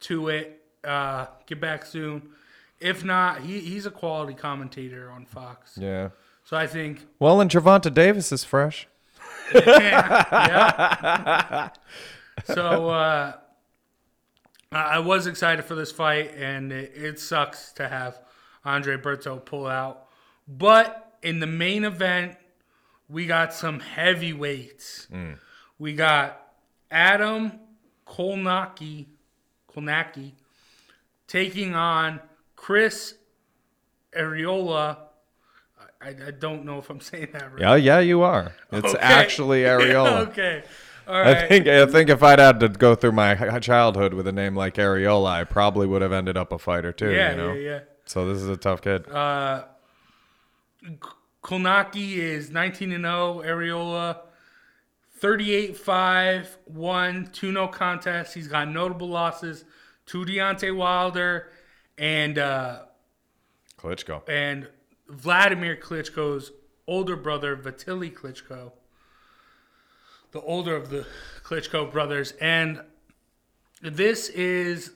[0.00, 2.30] to it, uh, get back soon.
[2.80, 5.78] If not, he, he's a quality commentator on Fox.
[5.80, 6.10] Yeah.
[6.44, 8.88] So I think Well, and Gervonta Davis is fresh.
[9.54, 11.70] yeah.
[12.44, 13.32] so uh,
[14.70, 18.20] I was excited for this fight, and it, it sucks to have
[18.64, 20.06] Andre Berto pull out.
[20.46, 22.36] But in the main event,
[23.08, 25.08] we got some heavyweights.
[25.78, 26.40] We got
[26.90, 27.52] Adam
[28.06, 29.06] Kownacki,
[29.74, 30.32] Kownacki
[31.26, 32.20] taking on
[32.60, 33.14] Chris
[34.16, 34.96] Arreola.
[36.02, 37.60] I, I don't know if I'm saying that right.
[37.60, 38.52] Yeah, yeah, you are.
[38.72, 38.98] It's Okay.
[39.00, 40.28] actually Arreola.
[40.28, 40.64] okay.
[41.06, 41.36] All right.
[41.38, 44.54] I think I think if I'd had to go through my childhood with a name
[44.54, 47.10] like Arreola, I probably would have ended up a fighter too.
[47.12, 47.52] yeah, you know?
[47.54, 47.80] yeah, yeah.
[48.04, 49.08] So this is a tough kid.
[49.08, 49.64] Uh,
[51.42, 53.42] Kownacki is 19 and 0.
[53.44, 54.18] Arreola
[55.16, 58.34] 38 5 1 2 no contests.
[58.34, 59.64] He's got notable losses
[60.06, 61.48] to Deontay Wilder
[61.98, 62.80] and uh,
[63.78, 64.22] Klitschko.
[64.28, 64.68] and
[65.08, 66.52] Vladimir Klitschko's
[66.86, 68.72] older brother Vasily Klitschko,
[70.32, 71.06] the older of the
[71.44, 72.80] Klitschko brothers, and
[73.82, 74.92] this is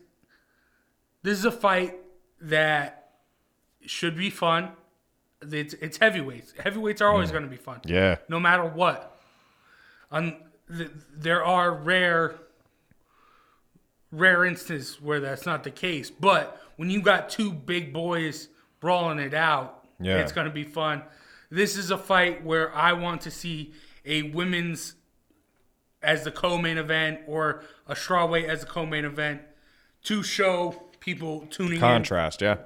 [1.22, 1.96] this is a fight
[2.40, 3.10] that
[3.86, 4.70] should be fun.
[5.50, 6.54] It's, it's heavyweights.
[6.62, 8.18] Heavyweights are always going to be fun Yeah.
[8.28, 9.18] no matter what.
[10.12, 10.36] Um,
[10.76, 12.36] th- there are rare,
[14.12, 16.10] rare instance where that's not the case.
[16.10, 18.48] But when you got two big boys
[18.78, 20.18] brawling it out, Yeah.
[20.18, 21.02] it's going to be fun.
[21.50, 23.72] This is a fight where I want to see
[24.04, 24.94] a women's
[26.02, 29.40] as the co-main event or a strawweight as the co-main event
[30.04, 31.80] to show people tuning in.
[31.80, 32.42] Contrast.
[32.42, 32.56] Yeah.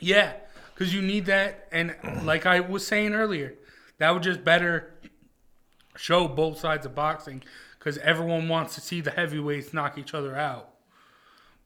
[0.00, 0.32] Yeah,
[0.74, 1.94] because you need that, and
[2.24, 3.54] like I was saying earlier,
[3.98, 4.92] that would just better
[5.96, 7.42] show both sides of boxing
[7.78, 10.69] because everyone wants to see the heavyweights knock each other out.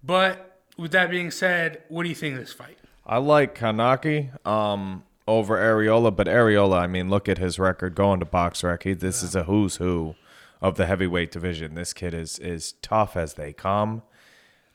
[0.05, 2.78] But with that being said, what do you think of this fight?
[3.07, 8.20] I like Kownacki um, over Arreola, but Arreola, I mean, look at his record going
[8.20, 8.82] to box rec.
[8.82, 10.14] He, this is a who's who
[10.61, 11.74] of the heavyweight division.
[11.74, 14.02] This kid is is tough as they come.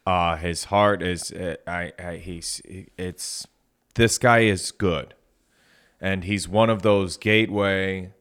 [0.05, 2.61] Uh, his heart is uh, I, I he's
[2.97, 3.47] it's
[3.95, 5.15] this guy is good,
[5.99, 8.13] and he's one of those gateway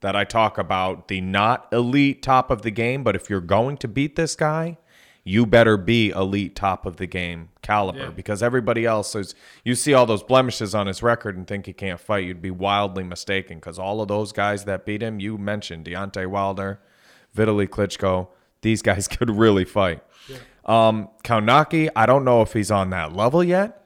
[0.00, 3.76] that I talk about the not elite top of the game, but if you're going
[3.78, 4.78] to beat this guy,
[5.24, 8.10] you better be elite top of the game caliber Yeah.
[8.10, 11.72] because everybody else is you see all those blemishes on his record and think he
[11.72, 15.36] can't fight, you'd be wildly mistaken because all of those guys that beat him, you
[15.38, 16.80] mentioned Deontay Wilder,
[17.36, 18.28] Vitaly Klitschko,
[18.62, 20.02] these guys could really fight.
[20.64, 23.76] Um, Kownacki, I don't know if he's on that level yet.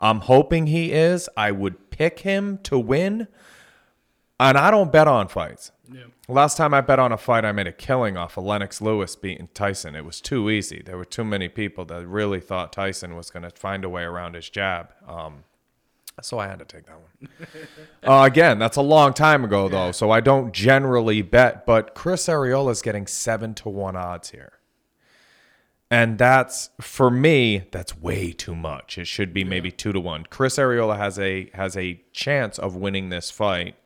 [0.00, 1.28] I'm hoping he is.
[1.36, 3.28] I would pick him to win.
[4.40, 5.70] And I don't bet on fights.
[6.28, 6.34] Yeah.
[6.34, 9.16] Last time I bet on a fight, I made a killing off of Lennox Lewis
[9.16, 9.94] beating Tyson.
[9.94, 10.82] It was too easy.
[10.84, 14.02] There were too many people that really thought Tyson was going to find a way
[14.02, 14.90] around his jab.
[15.06, 15.44] Um,
[16.22, 17.48] so I had to take that one.
[18.04, 21.66] uh, again, that's a long time ago, though, so I don't generally bet.
[21.66, 24.52] But Chris Arreola is getting seven to one odds here.
[25.90, 28.98] And that's for me, that's way too much.
[28.98, 30.24] It should be maybe two to one.
[30.28, 33.76] Chris Arreola has a has a chance of winning this fight.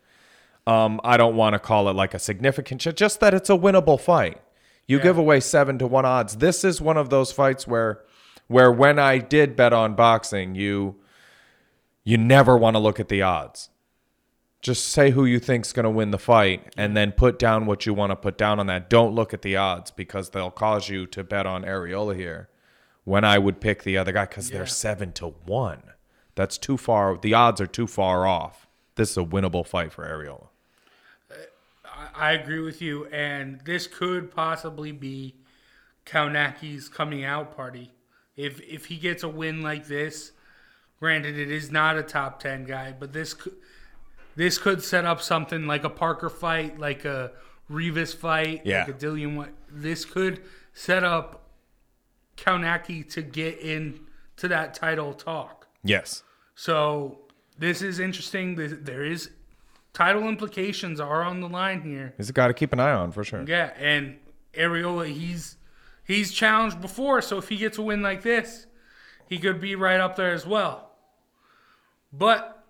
[0.69, 3.55] Um, I don't want to call it like a significant shit, just that it's a
[3.55, 4.39] winnable fight.
[4.87, 5.03] You Yeah.
[5.05, 6.37] give away seven to one odds.
[6.37, 8.01] This is one of those fights where,
[8.49, 10.97] where when I did bet on boxing, you,
[12.05, 13.71] you never want to look at the odds.
[14.61, 17.87] Just say who you think's going to win the fight, and then put down what
[17.87, 18.91] you want to put down on that.
[18.91, 22.49] Don't look at the odds because they'll cause you to bet on Arreola here.
[23.05, 24.59] When I would pick the other guy because Yeah.
[24.59, 25.83] they're seven to one.
[26.35, 27.17] That's too far.
[27.17, 28.67] The odds are too far off.
[28.97, 30.49] This is a winnable fight for Arreola.
[32.19, 35.35] I, agree with you, and this could possibly be
[36.07, 37.93] Kownacki's coming out party.
[38.37, 40.33] If if he gets a win like this,
[41.01, 43.55] granted it is not a top ten guy, but this could
[44.37, 47.33] this could set up something like a Parker fight, like a
[47.71, 48.81] Revis fight, Yeah.
[48.81, 49.37] like a Dillian.
[49.37, 49.55] Whyte.
[49.69, 50.43] This could
[50.73, 51.51] set up
[52.37, 54.01] Kownacki to get in
[54.37, 55.67] to that title talk.
[55.83, 56.23] Yes.
[56.55, 57.19] So
[57.59, 58.55] this is interesting.
[58.85, 59.31] There is
[59.99, 62.15] title implications are on the line here.
[62.17, 63.45] He's a guy to keep an eye on for sure.
[63.45, 64.17] Yeah, and
[64.55, 65.57] Arreola, he's
[66.05, 68.67] he's challenged before, so if he gets a win like this,
[69.29, 70.93] he could be right up there as well.
[72.13, 72.65] But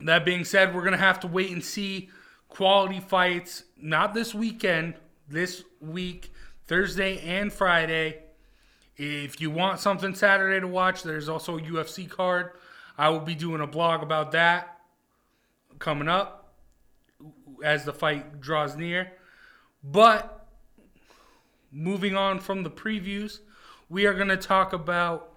[0.00, 2.08] that being said, we're gonna have to wait and see
[2.48, 3.64] quality fights.
[3.76, 4.94] Not this weekend,
[5.28, 6.32] this week,
[6.66, 8.22] Thursday and Friday.
[8.96, 12.52] If you want something Saturday to watch, there's also a UFC card.
[12.96, 14.75] I will be doing a blog about that
[15.78, 16.54] coming up
[17.62, 19.12] as the fight draws near.
[19.82, 20.46] But
[21.70, 23.40] moving on from the previews,
[23.88, 25.32] we are going to talk about.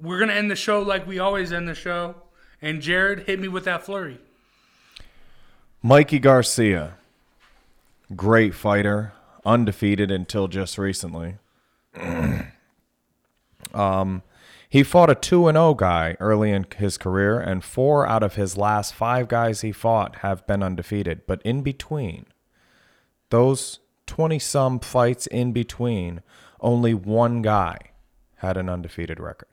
[0.00, 2.16] We're going to end the show like we always end the show.
[2.62, 4.18] And Jared hit me with that flurry.
[5.82, 6.94] Mikey Garcia,
[8.14, 9.12] great fighter,
[9.46, 11.36] undefeated until just recently.
[13.74, 14.22] um,
[14.70, 18.36] he fought a 2 and 0 guy early in his career and 4 out of
[18.36, 22.24] his last 5 guys he fought have been undefeated, but in between
[23.30, 26.20] those 20 some fights in between,
[26.60, 27.78] only one guy
[28.36, 29.48] had an undefeated record.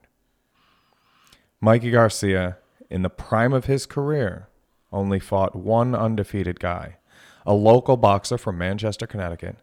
[1.61, 2.57] Mikey Garcia,
[2.89, 4.49] in the prime of his career,
[4.91, 6.97] only fought one undefeated guy,
[7.45, 9.57] a local boxer from Manchester, Connecticut,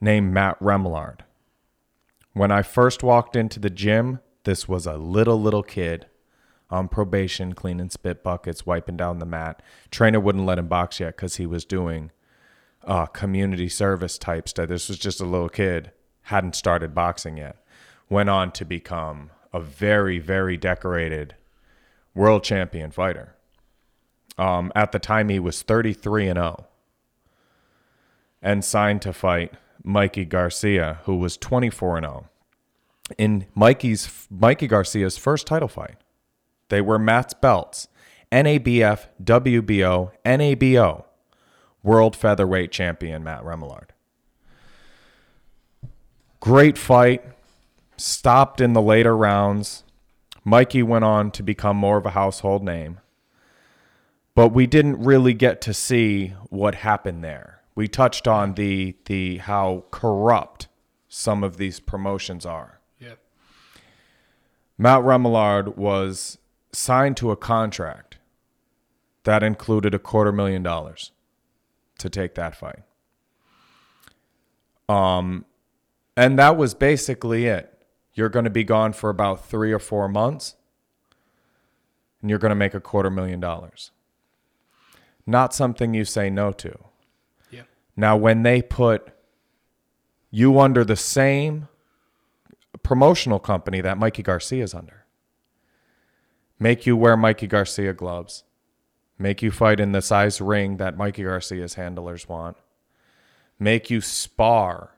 [0.00, 1.20] named Matt Remillard.
[2.32, 6.06] When I first walked into the gym, this was a little, little kid
[6.70, 9.62] on probation, cleaning spit buckets, wiping down the mat.
[9.90, 12.10] Trainer wouldn't let him box yet because he was doing
[12.84, 14.68] uh, community service type stuff.
[14.68, 15.92] This was just a little kid,
[16.22, 17.56] hadn't started boxing yet.
[18.08, 21.34] Went on to become a very, very decorated
[22.14, 23.34] world champion fighter.
[24.36, 26.66] Um, at the time, he was 33 and 0
[28.42, 32.28] and signed to fight Mikey Garcia, who was 24 and 0
[33.18, 35.96] in Mikey's Mikey Garcia's first title fight.
[36.68, 37.88] They were Matt's belts,
[38.32, 41.04] NABF, WBO, NABO,
[41.82, 43.90] world featherweight champion Matt Remillard.
[46.40, 47.22] Great fight,
[47.96, 49.84] stopped in the later rounds.
[50.44, 53.00] Mikey went on to become more of a household name.
[54.34, 57.60] But we didn't really get to see what happened there.
[57.76, 60.68] We touched on the the how corrupt
[61.08, 62.80] some of these promotions are.
[64.76, 66.38] Matt Remillard was
[66.72, 68.18] signed to a contract
[69.24, 71.12] that included a quarter million dollars
[71.98, 72.82] to take that fight.
[74.88, 75.44] Um,
[76.16, 77.70] and that was basically it.
[78.14, 80.54] You're going to be gone for about three or four months,
[82.20, 83.90] and you're going to make a quarter million dollars.
[85.26, 86.78] Not something you say no to.
[87.50, 87.66] Yep.
[87.96, 89.08] Now, when they put
[90.30, 91.68] you under the same
[92.84, 95.04] promotional company that Mikey Garcia is under,
[96.60, 98.44] make you wear Mikey Garcia gloves,
[99.18, 102.56] make you fight in the size ring that Mikey Garcia's handlers want,
[103.58, 104.90] make you spar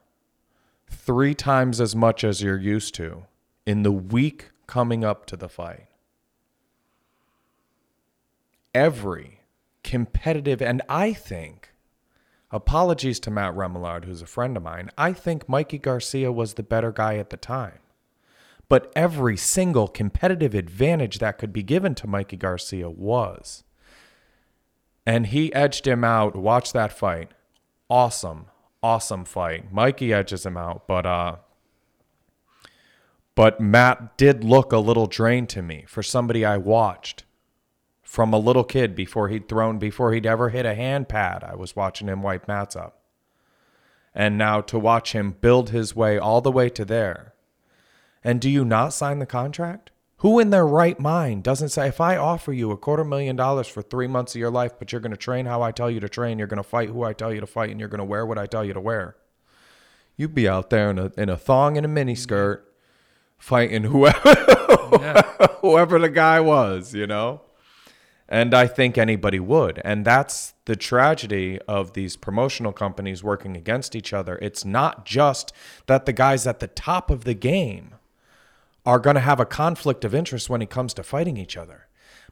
[0.91, 3.25] three times as much as you're used to
[3.65, 5.87] in the week coming up to the fight.
[8.75, 9.41] Every
[9.83, 11.71] competitive, and I think,
[12.51, 16.63] apologies to Matt Remillard, who's a friend of mine, I think Mikey Garcia was the
[16.63, 17.79] better guy at the time.
[18.69, 23.63] But every single competitive advantage that could be given to Mikey Garcia was.
[25.05, 26.35] And he edged him out.
[26.35, 27.31] Watch that fight.
[27.89, 28.47] Awesome,
[28.83, 29.73] awesome fight.
[29.73, 31.37] Mikey edges him out, but uh
[33.37, 37.26] but Matt did look a little drained to me for somebody I watched
[38.07, 41.43] from a little kid before he'd thrown before he'd ever hit a hand pad.
[41.43, 43.03] I was watching him wipe mats up.
[44.15, 47.35] And now to watch him build his way all the way to there.
[48.23, 49.91] And do you not sign the contract?
[50.19, 53.67] Who in their right mind doesn't say, if I offer you a quarter million dollars
[53.67, 56.01] for three months of your life, but you're going to train how I tell you
[56.01, 57.99] to train, you're going to fight who I tell you to fight, and you're going
[57.99, 59.17] to wear what I tell you to wear?
[60.17, 62.73] You'd be out there in a, in a thong and a mini skirt
[63.37, 64.35] fighting whoever,
[65.61, 67.43] whoever the guy was, you know?
[68.29, 69.81] And I think anybody would.
[69.85, 74.39] And that's the tragedy of these promotional companies working against each other.
[74.43, 75.53] It's not just
[75.87, 77.95] that the guys at the top of the game
[78.85, 81.87] are going to have a conflict of interest when it comes to fighting each other,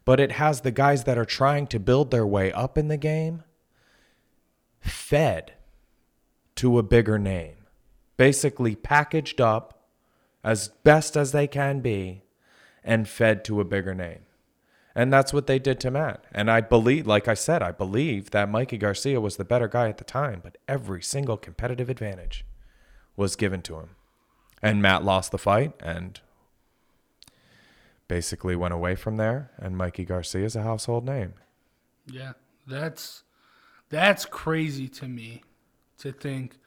[0.04, 2.96] but it has the guys that are trying to build their way up in the
[2.96, 3.42] game
[4.80, 5.54] fed
[6.56, 7.56] to a bigger name,
[8.16, 9.88] basically packaged up
[10.44, 12.22] as best as they can be
[12.84, 14.23] and fed to a bigger name.
[14.94, 16.24] And that's what they did to Matt.
[16.30, 19.88] And I believe, like I said, I believe that Mikey Garcia was the better guy
[19.88, 22.44] at the time, but every single competitive advantage
[23.16, 23.90] was given to him.
[24.62, 26.20] And Matt lost the fight and
[28.06, 29.50] basically went away from there.
[29.58, 31.34] And Mikey Garcia is a household name.
[32.06, 32.32] Yeah,
[32.66, 33.24] that's
[33.88, 35.42] that's crazy to me
[35.98, 36.58] to think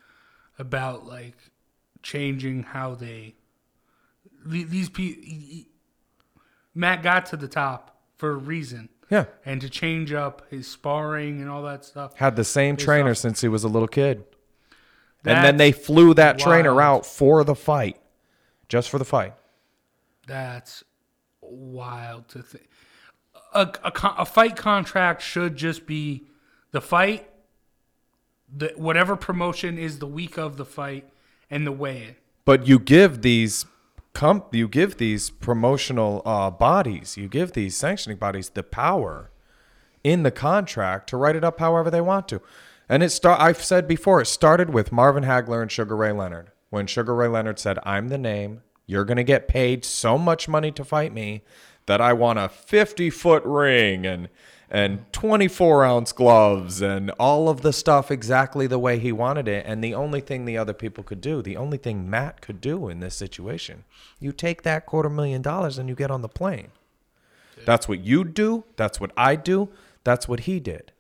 [0.59, 1.37] about like
[2.03, 3.35] changing how they
[4.45, 5.23] these people.
[6.75, 8.89] Matt got to the top for a reason.
[9.09, 9.25] Yeah.
[9.45, 12.15] And to change up his sparring and all that stuff.
[12.17, 14.23] Had the same trainer off- since he was a little kid.
[15.23, 17.97] and then they flew that trainer out for the fight.
[18.69, 19.33] Just for the fight.
[20.25, 20.83] That's
[21.41, 22.67] wild to think.
[23.53, 26.27] A, a, a fight contract should just be
[26.71, 27.29] the fight,
[28.53, 31.09] the whatever promotion is the week of the fight,
[31.49, 32.15] and the weigh-in.
[32.43, 33.65] But you give these
[34.17, 39.29] comp you give these promotional uh, bodies, you give these sanctioning bodies the power
[40.03, 42.41] in the contract to write it up however they want to.
[42.89, 46.49] And it start I've said before, it started with Marvin Hagler and Sugar Ray Leonard.
[46.71, 50.71] When Sugar Ray Leonard said, I'm the name, you're gonna get paid so much money
[50.71, 51.43] to fight me
[51.85, 54.29] that I want a fifty foot ring and
[54.69, 59.65] and 24 ounce gloves and all of the stuff exactly the way he wanted it.
[59.65, 62.89] And the only thing the other people could do, the only thing Matt could do
[62.89, 63.85] in this situation,
[64.19, 66.69] you take that quarter million dollars and you get on the plane.
[67.65, 68.65] That's what you do.
[68.75, 69.69] That's what I do.
[70.03, 70.91] That's what he did.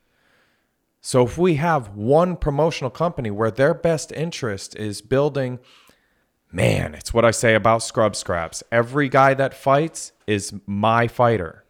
[1.01, 5.59] So if we have one promotional company where their best interest is building,
[6.51, 8.63] man, it's what I say about scrub scraps.
[8.71, 11.63] Every guy that fights is my fighter.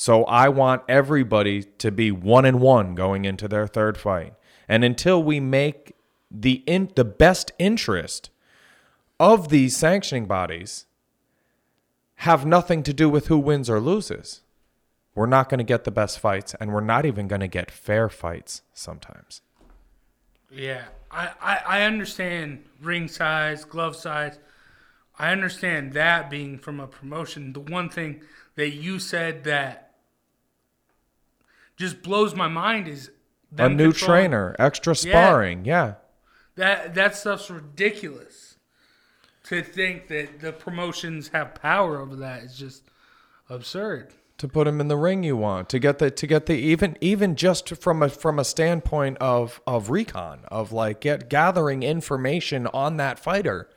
[0.00, 4.32] So I want everybody to be one and one going into their third fight.
[4.66, 5.94] And until we make
[6.30, 8.30] the in, the best interest
[9.18, 10.86] of these sanctioning bodies
[12.14, 14.40] have nothing to do with who wins or loses,
[15.14, 17.70] we're not going to get the best fights and we're not even going to get
[17.70, 19.42] fair fights sometimes.
[20.50, 24.38] Yeah, I, I, I understand ring size, glove size.
[25.18, 27.52] I understand that being from a promotion.
[27.52, 28.22] The one thing
[28.54, 29.89] that you said that
[31.80, 33.10] just blows my mind is
[33.58, 35.94] A new controlling- trainer, extra sparring, yeah.
[36.54, 38.56] That that stuff's ridiculous.
[39.44, 42.84] To think that the promotions have power over that is just
[43.48, 44.12] absurd.
[44.38, 46.96] to put him in the ring you want to get the to get the even
[47.00, 52.66] even just from a from a standpoint of of recon of like get gathering information
[52.68, 53.68] on that fighter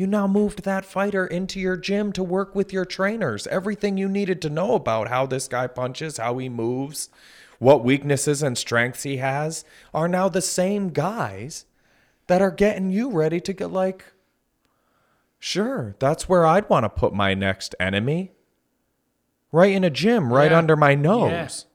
[0.00, 4.08] you now moved that fighter into your gym to work with your trainers everything you
[4.08, 7.10] needed to know about how this guy punches how he moves
[7.58, 11.66] what weaknesses and strengths he has are now the same guys
[12.28, 14.06] that are getting you ready to get like
[15.38, 18.32] sure that's where i'd want to put my next enemy
[19.52, 20.58] right in a gym right Yeah.
[20.58, 20.96] under my Yeah.
[20.96, 21.66] nose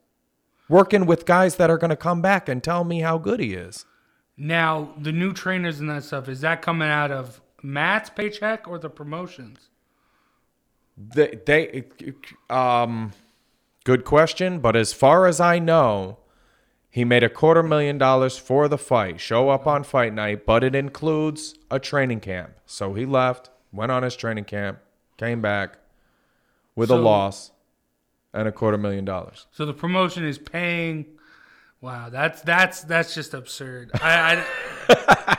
[0.67, 3.53] working with guys that are going to come back and tell me how good he
[3.53, 3.85] is
[4.37, 8.77] Now the new trainers and that stuff is that coming out of Matt's paycheck or
[8.77, 9.69] the promotions?
[10.97, 11.83] they, they
[12.49, 13.11] um
[13.83, 16.17] good question but as far as i know
[16.89, 20.63] he made a quarter million dollars for the fight show up on fight night but
[20.63, 24.79] it includes a training camp so he left went on his training camp
[25.17, 25.77] came back
[26.75, 27.51] with a loss
[28.33, 31.05] and a quarter million dollars So the promotion is paying.
[31.81, 33.91] Wow, that's that's that's just absurd.
[33.95, 34.43] I,
[34.89, 35.34] I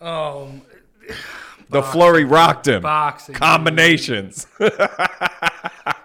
[0.00, 0.50] oh,
[1.70, 4.46] the flurry rocked him boxing, combinations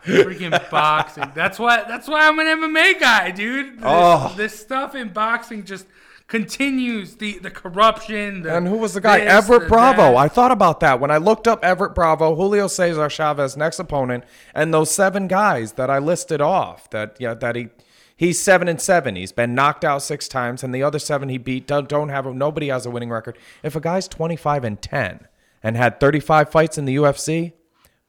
[0.06, 1.32] freaking boxing.
[1.34, 3.78] That's why that's why I'm an MMA guy, dude.
[3.78, 4.34] This, Oh.
[4.36, 5.86] this stuff in boxing just
[6.28, 8.44] continues the the corruption.
[8.44, 9.20] The And who was the guy?
[9.20, 10.02] this, Evert the Bravo.
[10.14, 10.16] that.
[10.18, 14.24] I thought about that when I looked up Evert Bravo, Julio Cesar Chavez next opponent,
[14.54, 16.90] and those seven guys that I listed off.
[16.90, 17.70] That yeah, that he
[18.16, 19.16] he's seven and seven.
[19.16, 22.26] He's been knocked out six times, and the other seven he beat don't, don't have.
[22.26, 23.38] A, nobody has a winning record.
[23.64, 25.28] If a guy's twenty five and ten
[25.62, 27.54] and had thirty five fights in the UFC,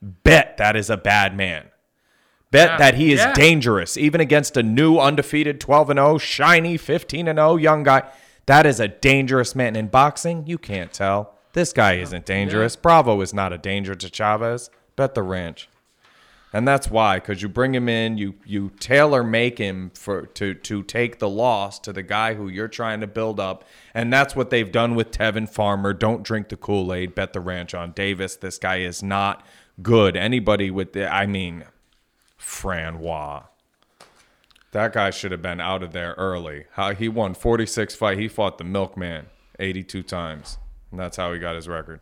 [0.03, 1.67] bet that is a bad man.
[2.51, 2.77] Bet Yeah.
[2.79, 3.33] that he is Yeah.
[3.33, 8.03] dangerous, even against a new undefeated 12 and 0, shiny 15 and 0 young guy.
[8.47, 9.75] That is a dangerous man.
[9.75, 11.35] In boxing, you can't tell.
[11.55, 12.77] This guy isn't dangerous.
[12.77, 14.71] Bravo is not a danger to Chavez.
[14.97, 15.69] Bet the ranch.
[16.55, 20.55] And that's why, because you bring him in, you you tailor make him for to
[20.55, 24.37] to take the loss to the guy who you're trying to build up, and that's
[24.37, 25.93] what they've done with Tevin Farmer.
[25.93, 27.13] Don't drink the Kool Aid.
[27.13, 28.37] Bet the ranch on Davis.
[28.37, 29.45] This guy is not
[29.83, 30.17] good.
[30.17, 31.65] Anybody with the, I mean,
[32.39, 33.47] Frenois.
[34.71, 36.67] That guy should have been out of there early.
[36.75, 38.19] How he won 46 fight.
[38.19, 39.27] He fought the Milkman
[39.59, 40.59] 82 times,
[40.93, 42.01] and that's how he got his record.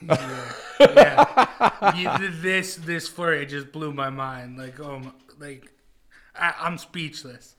[0.00, 1.94] Yeah.
[1.96, 4.58] You- this this flurry just blew my mind.
[4.58, 5.72] Like oh, my, like
[6.34, 7.54] I, I'm speechless.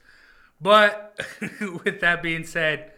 [0.60, 1.18] But
[1.84, 2.92] with that being said,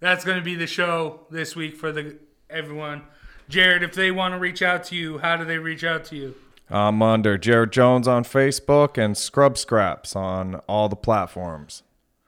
[0.00, 2.16] that's going to be the show this week for the
[2.48, 3.02] everyone.
[3.48, 6.16] Jared, if they want to reach out to you, how do they reach out to
[6.16, 6.34] you?
[6.70, 11.82] I'm under Jared Jones on Facebook and Scrub Scraps on all the platforms.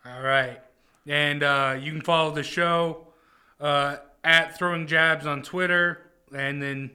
[0.05, 0.61] All right.
[1.07, 3.09] And uh, you can follow the show
[3.61, 6.91] uh, at Throwing Jabs on Twitter and then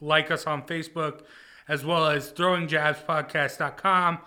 [0.00, 1.20] like us on Facebook
[1.68, 4.18] as well as throwingjabspodcast.com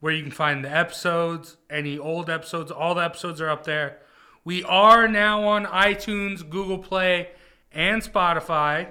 [0.00, 2.70] where you can find the episodes, any old episodes.
[2.72, 4.00] All the episodes are up there.
[4.44, 7.28] We are now on iTunes, Google Play,
[7.70, 8.88] and Spotify,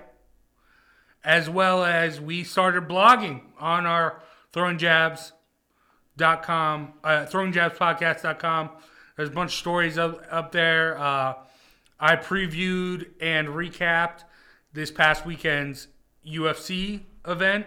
[1.23, 4.21] as well as we started blogging on our
[4.53, 5.33] Throwing Jabs
[6.17, 8.69] dot com uh, throwingjabspodcast.com
[9.15, 11.33] there's a bunch of stories up, up there uh,
[11.99, 14.23] i previewed and recapped
[14.73, 15.87] this past weekend's
[16.27, 17.65] ufc event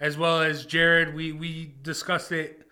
[0.00, 2.66] as well as jared we, we discussed it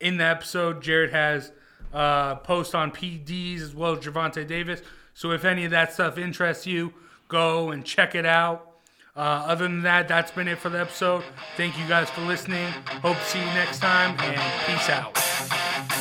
[0.00, 1.52] in the episode jared has
[1.92, 4.82] uh, post on pds as well as Gervonta Davis
[5.14, 6.94] so if any of that stuff interests you
[7.28, 8.72] go and check it out
[9.14, 11.22] uh, other than that, that's been it for the episode.
[11.56, 12.68] Thank you guys for listening.
[13.02, 15.91] Hope to see you next time, and peace out.